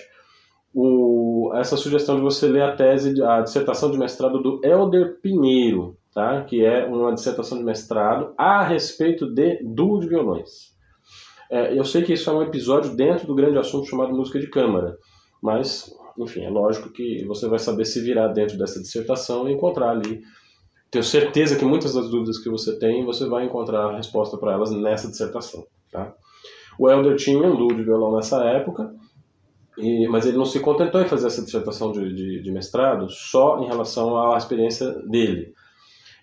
o, 0.73 1.51
essa 1.57 1.77
sugestão 1.77 2.15
de 2.15 2.23
você 2.23 2.47
ler 2.47 2.63
a 2.63 2.77
tese, 2.77 3.21
a 3.23 3.41
dissertação 3.41 3.91
de 3.91 3.99
mestrado 3.99 4.41
do 4.41 4.61
Elder 4.63 5.19
Pinheiro, 5.21 5.97
tá? 6.15 6.43
que 6.45 6.65
é 6.65 6.85
uma 6.85 7.15
dissertação 7.15 7.59
de 7.59 7.65
mestrado 7.65 8.33
a 8.37 8.63
respeito 8.63 9.27
de 9.27 9.63
duo 9.63 10.01
de 10.01 10.09
violões. 10.09 10.77
É, 11.51 11.79
eu 11.79 11.85
sei 11.85 12.03
que 12.03 12.13
isso 12.13 12.29
é 12.29 12.33
um 12.33 12.43
episódio 12.43 12.95
dentro 12.95 13.27
do 13.27 13.35
grande 13.35 13.59
assunto 13.59 13.89
chamado 13.89 14.15
música 14.15 14.39
de 14.39 14.49
câmara, 14.49 14.99
mas, 15.43 15.91
enfim, 16.19 16.45
é 16.45 16.51
lógico 16.51 16.91
que 16.91 17.25
você 17.25 17.49
vai 17.49 17.59
saber 17.59 17.85
se 17.85 18.01
virar 18.01 18.29
dentro 18.29 18.59
dessa 18.59 18.81
dissertação 18.81 19.49
e 19.49 19.53
encontrar 19.53 19.91
ali. 19.91 20.21
Tenho 20.91 21.05
certeza 21.05 21.57
que 21.57 21.65
muitas 21.65 21.95
das 21.95 22.11
dúvidas 22.11 22.39
que 22.39 22.51
você 22.51 22.79
tem, 22.79 23.05
você 23.05 23.27
vai 23.27 23.45
encontrar 23.45 23.87
a 23.87 23.97
resposta 23.97 24.37
para 24.37 24.53
elas 24.53 24.71
nessa 24.71 25.09
dissertação. 25.09 25.67
Tá? 25.91 26.15
O 26.79 26.89
Helder 26.89 27.17
tinha 27.17 27.39
um 27.39 27.57
duo 27.57 27.75
de 27.75 27.83
violão 27.83 28.15
nessa 28.15 28.43
época, 28.45 28.95
e, 29.77 30.09
mas 30.09 30.27
ele 30.27 30.37
não 30.37 30.45
se 30.45 30.61
contentou 30.61 31.01
em 31.01 31.09
fazer 31.09 31.29
essa 31.29 31.43
dissertação 31.43 31.93
de, 31.93 32.13
de, 32.13 32.43
de 32.43 32.51
mestrado 32.51 33.09
só 33.11 33.59
em 33.63 33.67
relação 33.67 34.19
à 34.33 34.37
experiência 34.37 34.91
dele. 35.09 35.55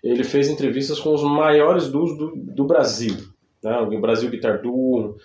Ele 0.06 0.24
fez 0.24 0.48
entrevistas 0.48 1.00
com 1.00 1.12
os 1.12 1.22
maiores 1.22 1.88
duos 1.88 2.16
do, 2.16 2.32
do 2.36 2.64
Brasil, 2.64 3.16
né? 3.62 3.78
O 3.78 4.00
Brasil 4.00 4.30
Guitar 4.30 4.62
Duo, 4.62 5.16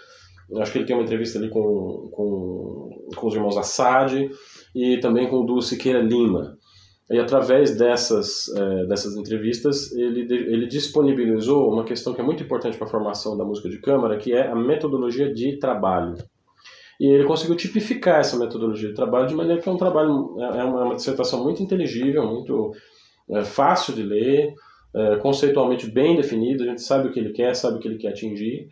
acho 0.60 0.72
que 0.72 0.80
ele 0.80 0.86
tem 0.86 0.96
uma 0.96 1.04
entrevista 1.04 1.38
ali 1.38 1.50
com, 1.50 2.10
com, 2.12 2.90
com 3.16 3.28
os 3.28 3.34
irmãos 3.34 3.58
Assad 3.58 4.30
e 4.76 4.98
também 5.00 5.30
com 5.30 5.38
o 5.38 5.46
Duo 5.46 5.62
Siqueira 5.62 6.02
Lima. 6.02 6.58
E 7.10 7.20
através 7.20 7.78
dessas, 7.78 8.48
é, 8.56 8.86
dessas 8.86 9.18
entrevistas, 9.18 9.92
ele, 9.92 10.22
ele 10.34 10.66
disponibilizou 10.66 11.70
uma 11.70 11.84
questão 11.84 12.14
que 12.14 12.22
é 12.22 12.24
muito 12.24 12.42
importante 12.42 12.78
para 12.78 12.88
a 12.88 12.90
formação 12.90 13.38
da 13.38 13.44
música 13.44 13.70
de 13.70 13.80
câmara, 13.80 14.18
que 14.18 14.34
é 14.34 14.48
a 14.48 14.56
metodologia 14.56 15.32
de 15.34 15.58
trabalho. 15.60 16.16
E 17.00 17.08
ele 17.08 17.26
conseguiu 17.26 17.56
tipificar 17.56 18.22
essa 18.22 18.38
metodologia 18.38 18.90
de 18.90 18.96
trabalho 18.96 19.28
de 19.28 19.36
maneira 19.36 19.62
que 19.62 19.68
é 19.68 19.72
um 19.72 19.78
trabalho, 19.78 20.38
é, 20.40 20.64
uma, 20.64 20.82
é 20.82 20.84
uma 20.86 20.96
dissertação 20.96 21.44
muito 21.44 21.62
inteligível, 21.62 22.26
muito 22.26 22.72
é, 23.30 23.44
fácil 23.44 23.94
de 23.94 24.04
ler, 24.04 24.54
é, 24.94 25.16
conceitualmente 25.18 25.90
bem 25.90 26.16
definido, 26.16 26.64
a 26.64 26.68
gente 26.68 26.82
sabe 26.82 27.08
o 27.08 27.12
que 27.12 27.20
ele 27.20 27.32
quer, 27.32 27.56
sabe 27.56 27.78
o 27.78 27.80
que 27.80 27.88
ele 27.88 27.98
quer 27.98 28.10
atingir. 28.10 28.68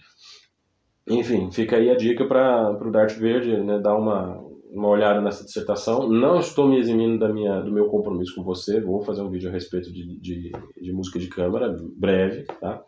Enfim, 1.10 1.50
fica 1.52 1.78
aí 1.78 1.90
a 1.90 1.96
dica 1.96 2.26
para 2.26 2.72
o 2.72 2.92
Dart 2.92 3.16
Verde 3.16 3.58
né, 3.58 3.80
dar 3.80 3.96
uma, 3.96 4.38
uma 4.72 4.90
olhada 4.90 5.22
nessa 5.22 5.44
dissertação. 5.44 6.08
Não 6.08 6.40
estou 6.40 6.68
me 6.68 6.78
eximindo 6.78 7.18
da 7.18 7.34
minha, 7.34 7.62
do 7.62 7.72
meu 7.72 7.88
compromisso 7.88 8.36
com 8.36 8.44
você, 8.44 8.80
vou 8.80 9.02
fazer 9.02 9.22
um 9.22 9.30
vídeo 9.30 9.50
a 9.50 9.54
respeito 9.54 9.92
de, 9.92 10.20
de, 10.20 10.52
de 10.80 10.94
música 10.94 11.18
de 11.18 11.28
câmara, 11.28 11.76
breve, 11.98 12.44
tá? 12.60 12.84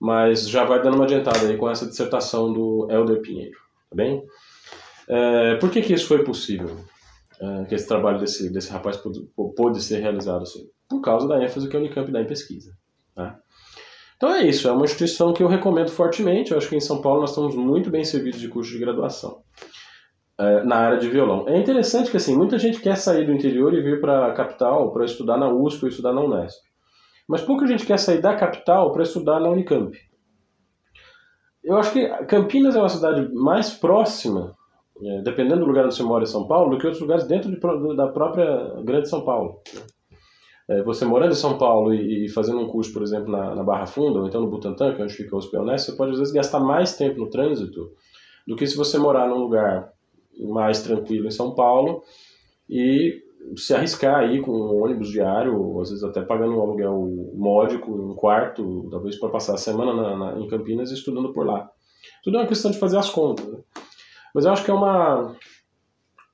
Mas 0.00 0.48
já 0.48 0.64
vai 0.64 0.82
dando 0.82 0.94
uma 0.94 1.04
adiantada 1.04 1.46
aí 1.46 1.56
com 1.56 1.68
essa 1.68 1.86
dissertação 1.86 2.52
do 2.52 2.86
Helder 2.90 3.20
Pinheiro, 3.20 3.56
tá 3.88 3.96
bem? 3.96 4.22
É, 5.08 5.56
por 5.56 5.70
que, 5.70 5.82
que 5.82 5.92
isso 5.92 6.06
foi 6.06 6.24
possível? 6.24 6.76
É, 7.40 7.64
que 7.64 7.74
esse 7.74 7.88
trabalho 7.88 8.18
desse, 8.18 8.52
desse 8.52 8.70
rapaz 8.70 8.98
pôde, 9.56 9.82
ser 9.82 10.00
realizado 10.00 10.42
assim? 10.42 10.68
por 10.90 11.00
causa 11.00 11.28
da 11.28 11.42
ênfase 11.42 11.68
que 11.68 11.76
a 11.76 11.78
Unicamp 11.78 12.10
dá 12.10 12.20
em 12.20 12.26
pesquisa. 12.26 12.72
Tá? 13.14 13.38
Então 14.16 14.34
é 14.34 14.44
isso, 14.44 14.68
é 14.68 14.72
uma 14.72 14.84
instituição 14.84 15.32
que 15.32 15.42
eu 15.42 15.46
recomendo 15.46 15.88
fortemente. 15.88 16.50
Eu 16.50 16.58
acho 16.58 16.68
que 16.68 16.76
em 16.76 16.80
São 16.80 17.00
Paulo 17.00 17.20
nós 17.20 17.30
estamos 17.30 17.54
muito 17.54 17.88
bem 17.88 18.04
servidos 18.04 18.40
de 18.40 18.48
curso 18.48 18.70
de 18.70 18.78
graduação 18.78 19.42
é, 20.38 20.64
na 20.64 20.76
área 20.76 20.98
de 20.98 21.08
violão. 21.08 21.48
É 21.48 21.56
interessante 21.56 22.10
que 22.10 22.16
assim, 22.16 22.36
muita 22.36 22.58
gente 22.58 22.80
quer 22.80 22.96
sair 22.96 23.24
do 23.24 23.32
interior 23.32 23.72
e 23.72 23.80
vir 23.80 24.00
para 24.00 24.26
a 24.26 24.34
capital 24.34 24.92
para 24.92 25.04
estudar 25.04 25.38
na 25.38 25.48
USP 25.48 25.84
ou 25.84 25.88
estudar 25.88 26.12
na 26.12 26.22
Unesp. 26.22 26.60
Mas 27.28 27.40
pouca 27.40 27.66
gente 27.66 27.86
quer 27.86 27.98
sair 27.98 28.20
da 28.20 28.36
capital 28.36 28.92
para 28.92 29.04
estudar 29.04 29.38
na 29.38 29.48
Unicamp. 29.48 29.96
Eu 31.62 31.76
acho 31.76 31.92
que 31.92 32.08
Campinas 32.26 32.74
é 32.74 32.80
uma 32.80 32.88
cidade 32.88 33.32
mais 33.32 33.70
próxima, 33.70 34.56
dependendo 35.22 35.60
do 35.60 35.66
lugar 35.66 35.86
onde 35.86 35.94
você 35.94 36.02
mora 36.02 36.24
em 36.24 36.26
São 36.26 36.46
Paulo, 36.46 36.70
do 36.70 36.78
que 36.78 36.86
outros 36.86 37.00
lugares 37.00 37.26
dentro 37.26 37.50
de, 37.50 37.96
da 37.96 38.08
própria 38.08 38.80
Grande 38.82 39.08
São 39.08 39.24
Paulo. 39.24 39.60
É, 40.68 40.82
você 40.82 41.04
morando 41.04 41.32
em 41.32 41.36
São 41.36 41.58
Paulo 41.58 41.92
e, 41.92 42.26
e, 42.26 42.28
fazendo 42.28 42.60
um 42.60 42.68
curso, 42.68 42.92
por 42.92 43.02
exemplo, 43.02 43.30
na, 43.30 43.54
na, 43.56 43.64
Barra 43.64 43.86
Funda, 43.86 44.20
ou 44.20 44.28
então 44.28 44.40
no 44.40 44.48
Butantã, 44.48 44.94
que 44.94 45.00
é 45.00 45.04
onde 45.04 45.14
fica 45.14 45.34
o 45.34 45.38
Hospital 45.38 45.66
você 45.66 45.96
pode 45.96 46.12
às 46.12 46.18
vezes 46.18 46.32
gastar 46.32 46.60
mais 46.60 46.96
tempo 46.96 47.18
no 47.18 47.28
trânsito 47.28 47.90
do 48.46 48.54
que 48.54 48.66
se 48.66 48.76
você 48.76 48.96
morar 48.96 49.28
num 49.28 49.38
lugar 49.38 49.90
mais 50.38 50.82
tranquilo 50.82 51.26
em 51.26 51.30
São 51.30 51.54
Paulo 51.54 52.02
e 52.68 53.20
se 53.56 53.74
arriscar 53.74 54.20
aí 54.20 54.40
com 54.40 54.52
um 54.52 54.82
ônibus 54.82 55.08
diário, 55.10 55.80
às 55.80 55.90
vezes 55.90 56.04
até 56.04 56.22
pagando 56.22 56.56
um 56.56 56.60
aluguel 56.60 57.32
módico, 57.34 57.90
um 57.90 58.14
quarto, 58.14 58.88
talvez 58.90 59.18
para 59.18 59.30
passar 59.30 59.54
a 59.54 59.58
semana 59.58 59.92
na, 59.92 60.16
na, 60.16 60.40
em 60.40 60.46
Campinas 60.46 60.90
estudando 60.90 61.32
por 61.32 61.46
lá. 61.46 61.68
Tudo 62.22 62.36
é 62.36 62.40
uma 62.40 62.46
questão 62.46 62.70
de 62.70 62.78
fazer 62.78 62.98
as 62.98 63.10
contas. 63.10 63.46
Né? 63.46 63.58
Mas 64.34 64.44
eu 64.44 64.52
acho 64.52 64.64
que 64.64 64.70
é 64.70 64.74
uma. 64.74 65.36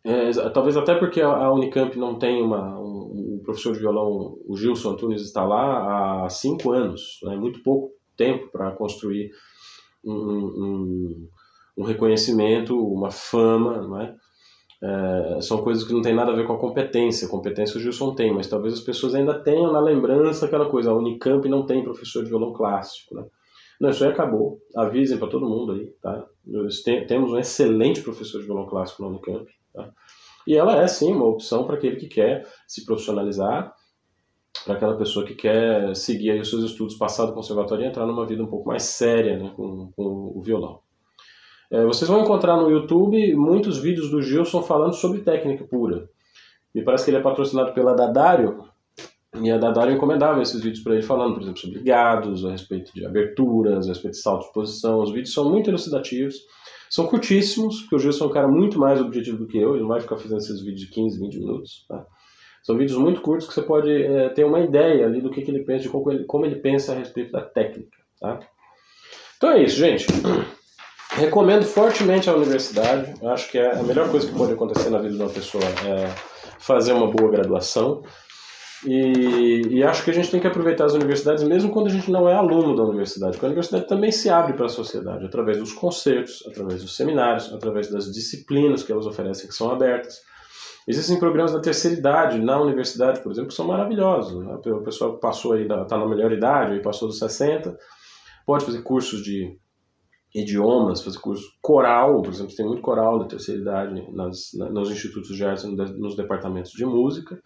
É, 0.04 0.30
talvez 0.50 0.76
até 0.76 0.94
porque 0.94 1.20
a 1.20 1.50
Unicamp 1.52 1.98
não 1.98 2.16
tem 2.16 2.40
uma, 2.40 2.78
um, 2.78 3.38
um, 3.38 3.42
professor 3.44 3.72
de 3.72 3.80
violão, 3.80 4.38
o 4.46 4.56
Gilson 4.56 4.90
Antunes, 4.90 5.22
está 5.22 5.44
lá 5.44 6.24
há 6.24 6.28
cinco 6.28 6.70
anos, 6.70 7.18
né, 7.24 7.34
muito 7.34 7.60
pouco 7.60 7.90
tempo 8.16 8.48
para 8.52 8.70
construir 8.70 9.30
um, 10.04 10.12
um, 10.14 11.28
um, 11.76 11.82
reconhecimento, 11.82 12.78
uma 12.78 13.10
fama, 13.10 13.82
não 13.82 14.00
é? 14.00 14.14
É, 14.82 15.40
são 15.40 15.62
coisas 15.62 15.82
que 15.82 15.92
não 15.92 16.02
tem 16.02 16.14
nada 16.14 16.30
a 16.30 16.36
ver 16.36 16.46
com 16.46 16.52
a 16.52 16.58
competência. 16.58 17.28
Competência 17.28 17.76
o 17.76 17.80
Gilson 17.80 18.14
tem, 18.14 18.32
mas 18.32 18.46
talvez 18.46 18.74
as 18.74 18.80
pessoas 18.80 19.14
ainda 19.14 19.42
tenham 19.42 19.72
na 19.72 19.80
lembrança 19.80 20.46
aquela 20.46 20.68
coisa. 20.68 20.90
A 20.90 20.94
Unicamp 20.94 21.48
não 21.48 21.66
tem 21.66 21.82
professor 21.82 22.22
de 22.22 22.28
violão 22.28 22.52
clássico, 22.52 23.16
né? 23.16 23.24
Não, 23.80 23.90
isso 23.90 24.04
aí 24.04 24.10
acabou. 24.10 24.58
Avisem 24.74 25.18
para 25.18 25.28
todo 25.28 25.48
mundo 25.48 25.72
aí, 25.72 25.86
tá? 26.02 26.26
Nós 26.46 26.82
temos 26.82 27.32
um 27.32 27.38
excelente 27.38 28.00
professor 28.02 28.40
de 28.40 28.46
violão 28.46 28.66
clássico 28.66 29.02
na 29.02 29.08
Unicamp. 29.08 29.46
Tá? 29.72 29.90
E 30.46 30.56
ela 30.56 30.80
é, 30.80 30.86
sim, 30.86 31.12
uma 31.12 31.26
opção 31.26 31.66
para 31.66 31.76
aquele 31.76 31.96
que 31.96 32.06
quer 32.06 32.46
se 32.66 32.84
profissionalizar, 32.84 33.74
para 34.64 34.74
aquela 34.74 34.96
pessoa 34.96 35.26
que 35.26 35.34
quer 35.34 35.94
seguir 35.94 36.30
aí 36.30 36.40
os 36.40 36.48
seus 36.48 36.64
estudos, 36.64 36.96
passar 36.96 37.26
do 37.26 37.34
conservatório 37.34 37.84
e 37.84 37.88
entrar 37.88 38.06
numa 38.06 38.26
vida 38.26 38.42
um 38.42 38.48
pouco 38.48 38.68
mais 38.68 38.84
séria 38.84 39.38
né, 39.38 39.52
com, 39.54 39.92
com 39.92 40.32
o 40.34 40.40
violão. 40.42 40.80
É, 41.70 41.84
vocês 41.84 42.08
vão 42.08 42.22
encontrar 42.22 42.56
no 42.56 42.70
YouTube 42.70 43.34
muitos 43.34 43.78
vídeos 43.78 44.10
do 44.10 44.22
Gilson 44.22 44.62
falando 44.62 44.94
sobre 44.94 45.20
técnica 45.20 45.64
pura. 45.64 46.08
Me 46.72 46.82
parece 46.82 47.04
que 47.04 47.10
ele 47.10 47.18
é 47.18 47.22
patrocinado 47.22 47.72
pela 47.72 47.94
Dadário, 47.94 48.64
e 49.42 49.50
a 49.50 49.58
Dadário 49.58 49.94
encomendava 49.94 50.42
esses 50.42 50.60
vídeos 50.60 50.82
para 50.82 50.94
ele 50.94 51.02
falando, 51.02 51.34
por 51.34 51.42
exemplo, 51.42 51.60
sobre 51.60 51.78
ligados, 51.78 52.44
a 52.44 52.50
respeito 52.50 52.92
de 52.94 53.04
aberturas, 53.04 53.86
a 53.86 53.88
respeito 53.88 54.14
de 54.14 54.20
salto 54.20 54.46
de 54.46 54.52
posição. 54.52 55.00
Os 55.00 55.10
vídeos 55.10 55.32
são 55.32 55.50
muito 55.50 55.70
elucidativos. 55.70 56.36
São 56.88 57.06
curtíssimos, 57.06 57.80
porque 57.80 57.96
o 57.96 57.98
Gilson 57.98 58.24
é 58.24 58.28
um 58.28 58.32
cara 58.32 58.48
muito 58.48 58.78
mais 58.78 59.00
objetivo 59.00 59.38
do 59.38 59.46
que 59.46 59.58
eu, 59.58 59.72
ele 59.72 59.82
não 59.82 59.88
vai 59.88 60.00
ficar 60.00 60.16
fazendo 60.16 60.38
esses 60.38 60.60
vídeos 60.60 60.80
de 60.80 60.86
15, 60.88 61.18
20 61.18 61.38
minutos. 61.38 61.84
Tá? 61.88 62.06
São 62.62 62.76
vídeos 62.76 62.98
muito 62.98 63.20
curtos 63.20 63.46
que 63.46 63.54
você 63.54 63.62
pode 63.62 63.90
é, 63.90 64.28
ter 64.30 64.44
uma 64.44 64.60
ideia 64.60 65.06
ali 65.06 65.20
do 65.20 65.30
que, 65.30 65.42
que 65.42 65.50
ele 65.50 65.64
pensa, 65.64 65.82
de 65.82 65.88
como 65.88 66.10
ele, 66.10 66.24
como 66.24 66.46
ele 66.46 66.56
pensa 66.56 66.92
a 66.92 66.96
respeito 66.96 67.32
da 67.32 67.42
técnica. 67.42 67.96
Tá? 68.20 68.40
Então 69.36 69.50
é 69.50 69.62
isso, 69.62 69.76
gente. 69.76 70.06
Recomendo 71.10 71.64
fortemente 71.64 72.28
a 72.28 72.34
universidade. 72.34 73.14
Eu 73.22 73.30
acho 73.30 73.50
que 73.50 73.58
é 73.58 73.78
a 73.78 73.82
melhor 73.82 74.10
coisa 74.10 74.26
que 74.26 74.36
pode 74.36 74.52
acontecer 74.52 74.90
na 74.90 74.98
vida 74.98 75.14
de 75.14 75.22
uma 75.22 75.30
pessoa 75.30 75.64
é 75.64 76.14
fazer 76.58 76.92
uma 76.92 77.10
boa 77.10 77.30
graduação. 77.30 78.02
E, 78.86 79.62
e, 79.68 79.82
acho 79.82 80.04
que 80.04 80.10
a 80.10 80.14
gente 80.14 80.30
tem 80.30 80.38
que 80.38 80.46
aproveitar 80.46 80.84
as 80.84 80.94
universidades 80.94 81.42
mesmo 81.42 81.72
quando 81.72 81.88
a 81.88 81.90
gente 81.90 82.08
não 82.08 82.28
é 82.28 82.34
aluno 82.34 82.76
da 82.76 82.84
universidade, 82.84 83.32
porque 83.32 83.46
a 83.46 83.48
universidade 83.48 83.88
também 83.88 84.12
se 84.12 84.30
abre 84.30 84.52
para 84.52 84.66
a 84.66 84.68
sociedade 84.68 85.26
através 85.26 85.58
dos 85.58 85.72
concertos, 85.72 86.44
através 86.46 86.82
dos 86.82 86.94
seminários, 86.94 87.52
através 87.52 87.90
das 87.90 88.12
disciplinas 88.12 88.84
que 88.84 88.92
elas 88.92 89.04
oferecem 89.04 89.48
que 89.48 89.54
são 89.54 89.72
abertas. 89.72 90.20
Existem 90.86 91.18
programas 91.18 91.52
da 91.52 91.60
terceira 91.60 91.98
idade 91.98 92.38
na 92.38 92.60
universidade, 92.60 93.20
por 93.20 93.32
exemplo, 93.32 93.48
que 93.48 93.56
são 93.56 93.66
maravilhosos. 93.66 94.38
Né? 94.38 94.54
O 94.54 94.82
pessoal 94.84 95.18
passou 95.18 95.54
aí, 95.54 95.62
está 95.62 95.98
na 95.98 96.06
melhor 96.06 96.30
idade, 96.30 96.80
passou 96.80 97.08
dos 97.08 97.18
60, 97.18 97.76
pode 98.46 98.64
fazer 98.64 98.82
cursos 98.82 99.20
de 99.20 99.58
idiomas, 100.32 101.02
fazer 101.02 101.18
curso 101.18 101.44
coral, 101.60 102.22
por 102.22 102.32
exemplo, 102.32 102.54
tem 102.54 102.66
muito 102.66 102.82
coral 102.82 103.18
da 103.18 103.24
terceira 103.24 103.60
idade 103.60 104.12
nas, 104.12 104.50
nos 104.54 104.90
institutos 104.92 105.34
de 105.34 105.44
artes, 105.44 105.64
nos 105.64 106.14
departamentos 106.14 106.70
de 106.70 106.84
música. 106.84 107.42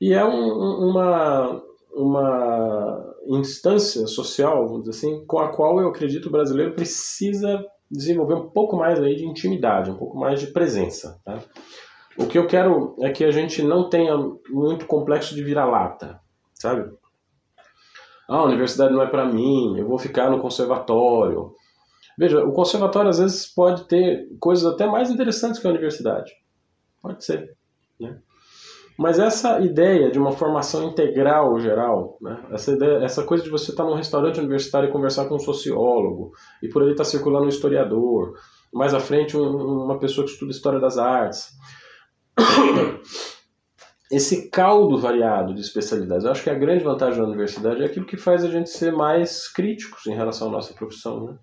E 0.00 0.12
é 0.12 0.24
um, 0.24 0.90
uma, 0.90 1.62
uma 1.92 3.14
instância 3.26 4.06
social, 4.06 4.66
vamos 4.66 4.84
dizer 4.84 4.98
assim, 4.98 5.26
com 5.26 5.38
a 5.38 5.48
qual 5.48 5.80
eu 5.80 5.88
acredito 5.88 6.26
o 6.26 6.32
brasileiro 6.32 6.74
precisa 6.74 7.64
desenvolver 7.90 8.34
um 8.34 8.48
pouco 8.50 8.76
mais 8.76 9.00
aí 9.00 9.16
de 9.16 9.26
intimidade, 9.26 9.90
um 9.90 9.96
pouco 9.96 10.18
mais 10.18 10.40
de 10.40 10.48
presença. 10.48 11.20
Tá? 11.24 11.42
O 12.16 12.26
que 12.26 12.38
eu 12.38 12.46
quero 12.46 12.96
é 13.00 13.10
que 13.10 13.24
a 13.24 13.30
gente 13.30 13.62
não 13.62 13.88
tenha 13.88 14.16
muito 14.50 14.86
complexo 14.86 15.34
de 15.34 15.42
vira-lata, 15.42 16.20
sabe? 16.54 16.90
Ah, 18.28 18.38
a 18.38 18.44
universidade 18.44 18.92
não 18.92 19.02
é 19.02 19.06
para 19.06 19.24
mim, 19.24 19.78
eu 19.78 19.86
vou 19.86 19.98
ficar 19.98 20.30
no 20.30 20.40
conservatório. 20.40 21.52
Veja, 22.18 22.44
o 22.44 22.52
conservatório 22.52 23.08
às 23.08 23.18
vezes 23.18 23.46
pode 23.46 23.84
ter 23.84 24.28
coisas 24.38 24.66
até 24.66 24.86
mais 24.86 25.10
interessantes 25.10 25.60
que 25.60 25.66
a 25.66 25.70
universidade. 25.70 26.32
Pode 27.00 27.24
ser. 27.24 27.56
Né? 27.98 28.18
Mas 28.98 29.20
essa 29.20 29.60
ideia 29.60 30.10
de 30.10 30.18
uma 30.18 30.32
formação 30.32 30.88
integral 30.88 31.56
geral, 31.60 32.18
né? 32.20 32.44
essa, 32.50 32.72
ideia, 32.72 33.04
essa 33.04 33.22
coisa 33.22 33.44
de 33.44 33.50
você 33.50 33.70
estar 33.70 33.84
num 33.84 33.94
restaurante 33.94 34.40
universitário 34.40 34.88
e 34.88 34.92
conversar 34.92 35.26
com 35.26 35.36
um 35.36 35.38
sociólogo, 35.38 36.32
e 36.60 36.68
por 36.68 36.82
ali 36.82 36.90
está 36.90 37.04
circulando 37.04 37.44
um 37.44 37.48
historiador, 37.48 38.34
mais 38.74 38.92
à 38.92 38.98
frente 38.98 39.36
um, 39.36 39.84
uma 39.84 40.00
pessoa 40.00 40.26
que 40.26 40.32
estuda 40.32 40.50
história 40.50 40.80
das 40.80 40.98
artes. 40.98 41.52
Esse 44.10 44.50
caldo 44.50 44.98
variado 44.98 45.54
de 45.54 45.60
especialidades, 45.60 46.24
eu 46.24 46.32
acho 46.32 46.42
que 46.42 46.50
a 46.50 46.58
grande 46.58 46.82
vantagem 46.82 47.20
da 47.20 47.28
universidade 47.28 47.82
é 47.82 47.86
aquilo 47.86 48.06
que 48.06 48.16
faz 48.16 48.42
a 48.42 48.48
gente 48.48 48.68
ser 48.68 48.92
mais 48.92 49.46
críticos 49.46 50.06
em 50.08 50.14
relação 50.14 50.48
à 50.48 50.50
nossa 50.50 50.74
profissão. 50.74 51.24
Né? 51.24 51.38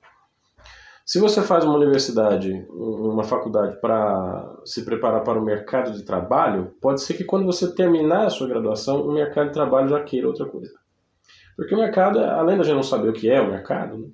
Se 1.05 1.19
você 1.19 1.43
faz 1.43 1.63
uma 1.63 1.75
universidade, 1.75 2.65
uma 2.67 3.23
faculdade 3.23 3.79
para 3.79 4.57
se 4.65 4.83
preparar 4.83 5.23
para 5.23 5.39
o 5.39 5.45
mercado 5.45 5.91
de 5.91 6.03
trabalho, 6.03 6.75
pode 6.81 6.99
ser 7.01 7.13
que 7.13 7.23
quando 7.23 7.45
você 7.45 7.71
terminar 7.75 8.25
a 8.25 8.29
sua 8.31 8.47
graduação, 8.47 9.05
o 9.05 9.13
mercado 9.13 9.49
de 9.49 9.53
trabalho 9.53 9.87
já 9.87 10.03
queira 10.03 10.27
outra 10.27 10.47
coisa. 10.47 10.73
Porque 11.55 11.75
o 11.75 11.77
mercado, 11.77 12.17
além 12.17 12.57
da 12.57 12.63
gente 12.63 12.73
não 12.73 12.81
saber 12.81 13.09
o 13.09 13.13
que 13.13 13.29
é 13.29 13.39
o 13.39 13.51
mercado, 13.51 13.99
né, 13.99 14.07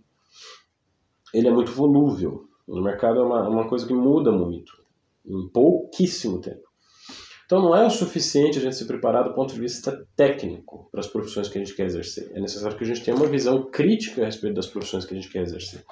ele 1.33 1.47
é 1.47 1.51
muito 1.51 1.71
volúvel. 1.71 2.43
O 2.67 2.81
mercado 2.81 3.21
é 3.21 3.23
uma, 3.23 3.47
uma 3.47 3.69
coisa 3.69 3.87
que 3.87 3.93
muda 3.93 4.29
muito, 4.29 4.73
em 5.25 5.47
pouquíssimo 5.47 6.41
tempo. 6.41 6.69
Então 7.45 7.61
não 7.61 7.73
é 7.73 7.85
o 7.85 7.89
suficiente 7.89 8.59
a 8.59 8.61
gente 8.61 8.75
se 8.75 8.85
preparar 8.85 9.23
do 9.23 9.33
ponto 9.33 9.53
de 9.53 9.61
vista 9.61 10.05
técnico 10.13 10.89
para 10.91 10.99
as 10.99 11.07
profissões 11.07 11.47
que 11.47 11.57
a 11.57 11.63
gente 11.63 11.73
quer 11.73 11.85
exercer. 11.85 12.29
É 12.35 12.41
necessário 12.41 12.77
que 12.77 12.83
a 12.83 12.87
gente 12.87 13.01
tenha 13.01 13.15
uma 13.15 13.27
visão 13.27 13.63
crítica 13.71 14.23
a 14.23 14.25
respeito 14.25 14.55
das 14.55 14.67
profissões 14.67 15.05
que 15.05 15.13
a 15.13 15.17
gente 15.17 15.31
quer 15.31 15.43
exercer 15.43 15.85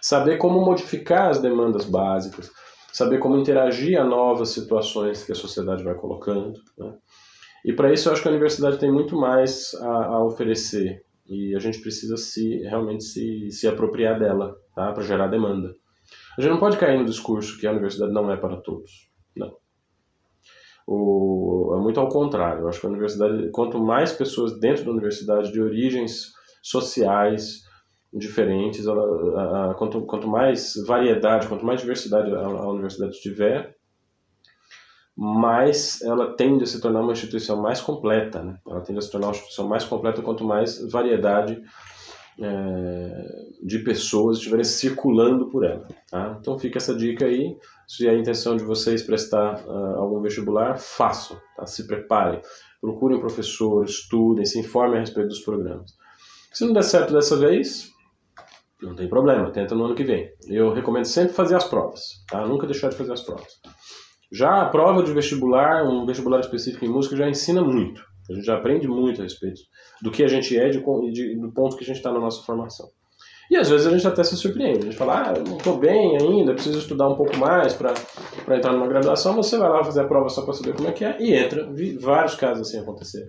saber 0.00 0.38
como 0.38 0.64
modificar 0.64 1.30
as 1.30 1.40
demandas 1.40 1.84
básicas, 1.84 2.50
saber 2.92 3.18
como 3.18 3.36
interagir 3.36 4.00
a 4.00 4.04
novas 4.04 4.50
situações 4.50 5.24
que 5.24 5.32
a 5.32 5.34
sociedade 5.34 5.84
vai 5.84 5.94
colocando. 5.94 6.60
Né? 6.76 6.94
E 7.64 7.72
para 7.72 7.92
isso 7.92 8.08
eu 8.08 8.12
acho 8.12 8.22
que 8.22 8.28
a 8.28 8.30
universidade 8.30 8.78
tem 8.78 8.90
muito 8.90 9.16
mais 9.16 9.74
a, 9.74 10.04
a, 10.06 10.24
oferecer 10.24 11.02
e 11.28 11.54
a 11.54 11.58
gente 11.58 11.80
precisa 11.80 12.16
se 12.16 12.58
realmente 12.62 13.04
se, 13.04 13.50
se 13.50 13.68
apropriar 13.68 14.18
dela 14.18 14.56
tá? 14.74 14.92
para 14.92 15.02
gerar 15.02 15.28
demanda. 15.28 15.74
A 16.36 16.40
gente 16.40 16.52
não 16.52 16.60
pode 16.60 16.78
cair 16.78 16.98
no 16.98 17.04
discurso 17.04 17.58
que 17.58 17.66
a 17.66 17.70
universidade 17.70 18.12
não 18.12 18.30
é 18.32 18.36
para 18.36 18.56
todos. 18.56 19.10
Não. 19.36 19.54
O, 20.86 21.74
é 21.76 21.82
muito 21.82 22.00
ao 22.00 22.08
contrário. 22.08 22.62
Eu 22.62 22.68
acho 22.68 22.80
que 22.80 22.86
a 22.86 22.90
universidade, 22.90 23.50
quanto 23.50 23.78
mais 23.78 24.12
pessoas 24.12 24.58
dentro 24.58 24.84
da 24.84 24.90
universidade 24.90 25.52
de 25.52 25.60
origens 25.60 26.32
sociais, 26.62 27.67
diferentes, 28.12 28.86
ela, 28.86 29.70
a, 29.70 29.74
quanto, 29.74 30.00
quanto 30.02 30.26
mais 30.26 30.74
variedade, 30.86 31.46
quanto 31.46 31.64
mais 31.64 31.80
diversidade 31.80 32.34
a, 32.34 32.38
a 32.38 32.68
universidade 32.70 33.20
tiver, 33.20 33.76
mais 35.16 36.00
ela 36.02 36.34
tende 36.34 36.62
a 36.62 36.66
se 36.66 36.80
tornar 36.80 37.00
uma 37.00 37.12
instituição 37.12 37.60
mais 37.60 37.80
completa. 37.80 38.42
Né? 38.42 38.56
Ela 38.66 38.80
tende 38.80 39.00
a 39.00 39.02
se 39.02 39.10
tornar 39.10 39.26
uma 39.26 39.32
instituição 39.32 39.66
mais 39.66 39.84
completa 39.84 40.22
quanto 40.22 40.44
mais 40.44 40.80
variedade 40.90 41.60
é, 42.40 43.24
de 43.64 43.80
pessoas 43.80 44.36
estiverem 44.36 44.64
circulando 44.64 45.50
por 45.50 45.64
ela. 45.64 45.88
Tá? 46.08 46.38
Então 46.40 46.56
fica 46.56 46.78
essa 46.78 46.94
dica 46.94 47.26
aí. 47.26 47.56
Se 47.86 48.06
é 48.06 48.10
a 48.10 48.18
intenção 48.18 48.56
de 48.56 48.62
vocês 48.62 49.02
prestar 49.02 49.64
uh, 49.66 49.96
algum 49.96 50.20
vestibular, 50.20 50.78
façam, 50.78 51.36
tá? 51.56 51.66
se 51.66 51.86
preparem, 51.86 52.40
procurem 52.80 53.16
um 53.16 53.20
professor, 53.20 53.84
estudem, 53.84 54.44
se 54.44 54.60
informem 54.60 54.98
a 54.98 55.00
respeito 55.00 55.28
dos 55.28 55.40
programas. 55.40 55.96
Se 56.52 56.64
não 56.64 56.72
der 56.72 56.82
certo 56.82 57.12
dessa 57.12 57.36
vez, 57.36 57.90
não 58.82 58.94
tem 58.94 59.08
problema, 59.08 59.50
tenta 59.50 59.74
no 59.74 59.84
ano 59.84 59.94
que 59.94 60.04
vem. 60.04 60.30
Eu 60.46 60.72
recomendo 60.72 61.04
sempre 61.04 61.32
fazer 61.32 61.56
as 61.56 61.64
provas, 61.64 62.00
tá? 62.28 62.46
Nunca 62.46 62.66
deixar 62.66 62.88
de 62.88 62.96
fazer 62.96 63.12
as 63.12 63.22
provas. 63.22 63.48
Já 64.32 64.62
a 64.62 64.68
prova 64.68 65.02
de 65.02 65.12
vestibular, 65.12 65.84
um 65.84 66.04
vestibular 66.06 66.40
específico 66.40 66.84
em 66.84 66.88
música, 66.88 67.16
já 67.16 67.28
ensina 67.28 67.62
muito. 67.62 68.02
A 68.30 68.34
gente 68.34 68.44
já 68.44 68.56
aprende 68.56 68.86
muito 68.86 69.20
a 69.20 69.24
respeito 69.24 69.60
do 70.02 70.10
que 70.10 70.22
a 70.22 70.28
gente 70.28 70.56
é 70.56 70.68
e 70.68 71.36
do 71.36 71.52
ponto 71.52 71.76
que 71.76 71.82
a 71.82 71.86
gente 71.86 71.96
está 71.96 72.12
na 72.12 72.20
nossa 72.20 72.42
formação. 72.44 72.86
E 73.50 73.56
às 73.56 73.70
vezes 73.70 73.86
a 73.86 73.90
gente 73.90 74.06
até 74.06 74.22
se 74.22 74.36
surpreende. 74.36 74.80
A 74.80 74.82
gente 74.82 74.96
fala, 74.96 75.22
ah, 75.22 75.32
não 75.38 75.56
estou 75.56 75.78
bem 75.78 76.18
ainda, 76.20 76.52
preciso 76.52 76.78
estudar 76.78 77.08
um 77.08 77.16
pouco 77.16 77.34
mais 77.38 77.72
para 77.72 77.94
entrar 78.56 78.74
numa 78.74 78.86
graduação. 78.86 79.34
Você 79.36 79.56
vai 79.56 79.70
lá 79.70 79.82
fazer 79.82 80.02
a 80.02 80.06
prova 80.06 80.28
só 80.28 80.42
para 80.42 80.52
saber 80.52 80.74
como 80.74 80.88
é 80.88 80.92
que 80.92 81.04
é 81.04 81.16
e 81.18 81.32
entra. 81.32 81.66
Vi 81.72 81.96
vários 81.96 82.34
casos 82.34 82.68
assim 82.68 82.78
acontecer. 82.78 83.26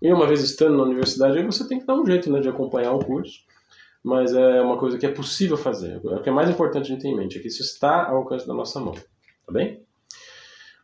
E 0.00 0.12
uma 0.12 0.26
vez 0.28 0.40
estando 0.42 0.76
na 0.76 0.84
universidade, 0.84 1.36
aí 1.36 1.44
você 1.44 1.66
tem 1.66 1.80
que 1.80 1.86
dar 1.86 2.00
um 2.00 2.06
jeito 2.06 2.30
né, 2.30 2.38
de 2.38 2.48
acompanhar 2.48 2.92
o 2.92 3.04
curso 3.04 3.40
mas 4.04 4.34
é 4.34 4.60
uma 4.60 4.78
coisa 4.78 4.98
que 4.98 5.06
é 5.06 5.10
possível 5.10 5.56
fazer. 5.56 5.98
O 6.04 6.22
que 6.22 6.28
é 6.28 6.32
mais 6.32 6.48
importante 6.48 6.86
a 6.86 6.94
gente 6.94 7.02
ter 7.02 7.08
em 7.08 7.16
mente 7.16 7.38
é 7.38 7.40
que 7.40 7.48
isso 7.48 7.62
está 7.62 8.08
ao 8.08 8.18
alcance 8.18 8.46
da 8.46 8.54
nossa 8.54 8.80
mão, 8.80 8.92
tá 8.94 9.52
bem? 9.52 9.82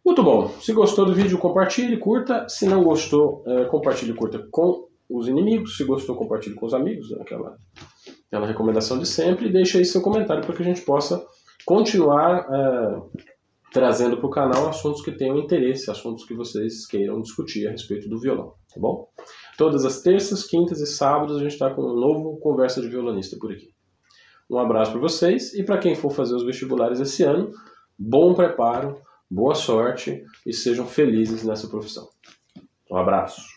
Muito 0.04 0.22
bom. 0.22 0.48
Se 0.60 0.72
gostou 0.72 1.04
do 1.04 1.12
vídeo, 1.12 1.36
compartilhe, 1.36 1.96
curta. 1.98 2.48
Se 2.48 2.66
não 2.66 2.84
gostou, 2.84 3.42
é, 3.44 3.64
compartilhe 3.64 4.12
e 4.12 4.14
curta 4.14 4.46
com 4.52 4.86
os 5.10 5.26
inimigos. 5.26 5.76
Se 5.76 5.82
gostou, 5.82 6.14
compartilhe 6.14 6.54
com 6.54 6.64
os 6.64 6.74
amigos. 6.74 7.10
Né? 7.10 7.18
Aquela, 7.20 7.56
aquela 8.28 8.46
recomendação 8.46 9.00
de 9.00 9.06
sempre. 9.06 9.48
E 9.48 9.52
deixe 9.52 9.78
aí 9.78 9.84
seu 9.84 10.00
comentário 10.00 10.44
para 10.46 10.54
que 10.54 10.62
a 10.62 10.64
gente 10.64 10.82
possa 10.82 11.26
continuar 11.64 12.46
é, 12.48 13.24
trazendo 13.72 14.16
para 14.16 14.26
o 14.26 14.30
canal 14.30 14.68
assuntos 14.68 15.02
que 15.02 15.10
tenham 15.10 15.36
interesse, 15.36 15.90
assuntos 15.90 16.24
que 16.24 16.34
vocês 16.34 16.86
queiram 16.86 17.20
discutir 17.20 17.66
a 17.66 17.72
respeito 17.72 18.08
do 18.08 18.20
violão, 18.20 18.54
tá 18.72 18.80
bom? 18.80 19.08
Todas 19.56 19.84
as 19.84 20.02
terças, 20.02 20.44
quintas 20.44 20.80
e 20.80 20.86
sábados 20.86 21.36
a 21.36 21.40
gente 21.40 21.52
está 21.52 21.72
com 21.72 21.82
um 21.82 21.94
novo 21.94 22.38
Conversa 22.38 22.80
de 22.80 22.88
Violonista 22.88 23.36
por 23.38 23.52
aqui. 23.52 23.74
Um 24.50 24.58
abraço 24.58 24.92
para 24.92 25.00
vocês 25.00 25.54
e 25.54 25.64
para 25.64 25.78
quem 25.78 25.94
for 25.94 26.10
fazer 26.10 26.34
os 26.34 26.44
vestibulares 26.44 27.00
esse 27.00 27.22
ano, 27.22 27.50
bom 27.98 28.34
preparo, 28.34 29.00
boa 29.30 29.54
sorte 29.54 30.22
e 30.44 30.52
sejam 30.52 30.86
felizes 30.86 31.42
nessa 31.42 31.68
profissão. 31.68 32.08
Um 32.90 32.96
abraço. 32.96 33.55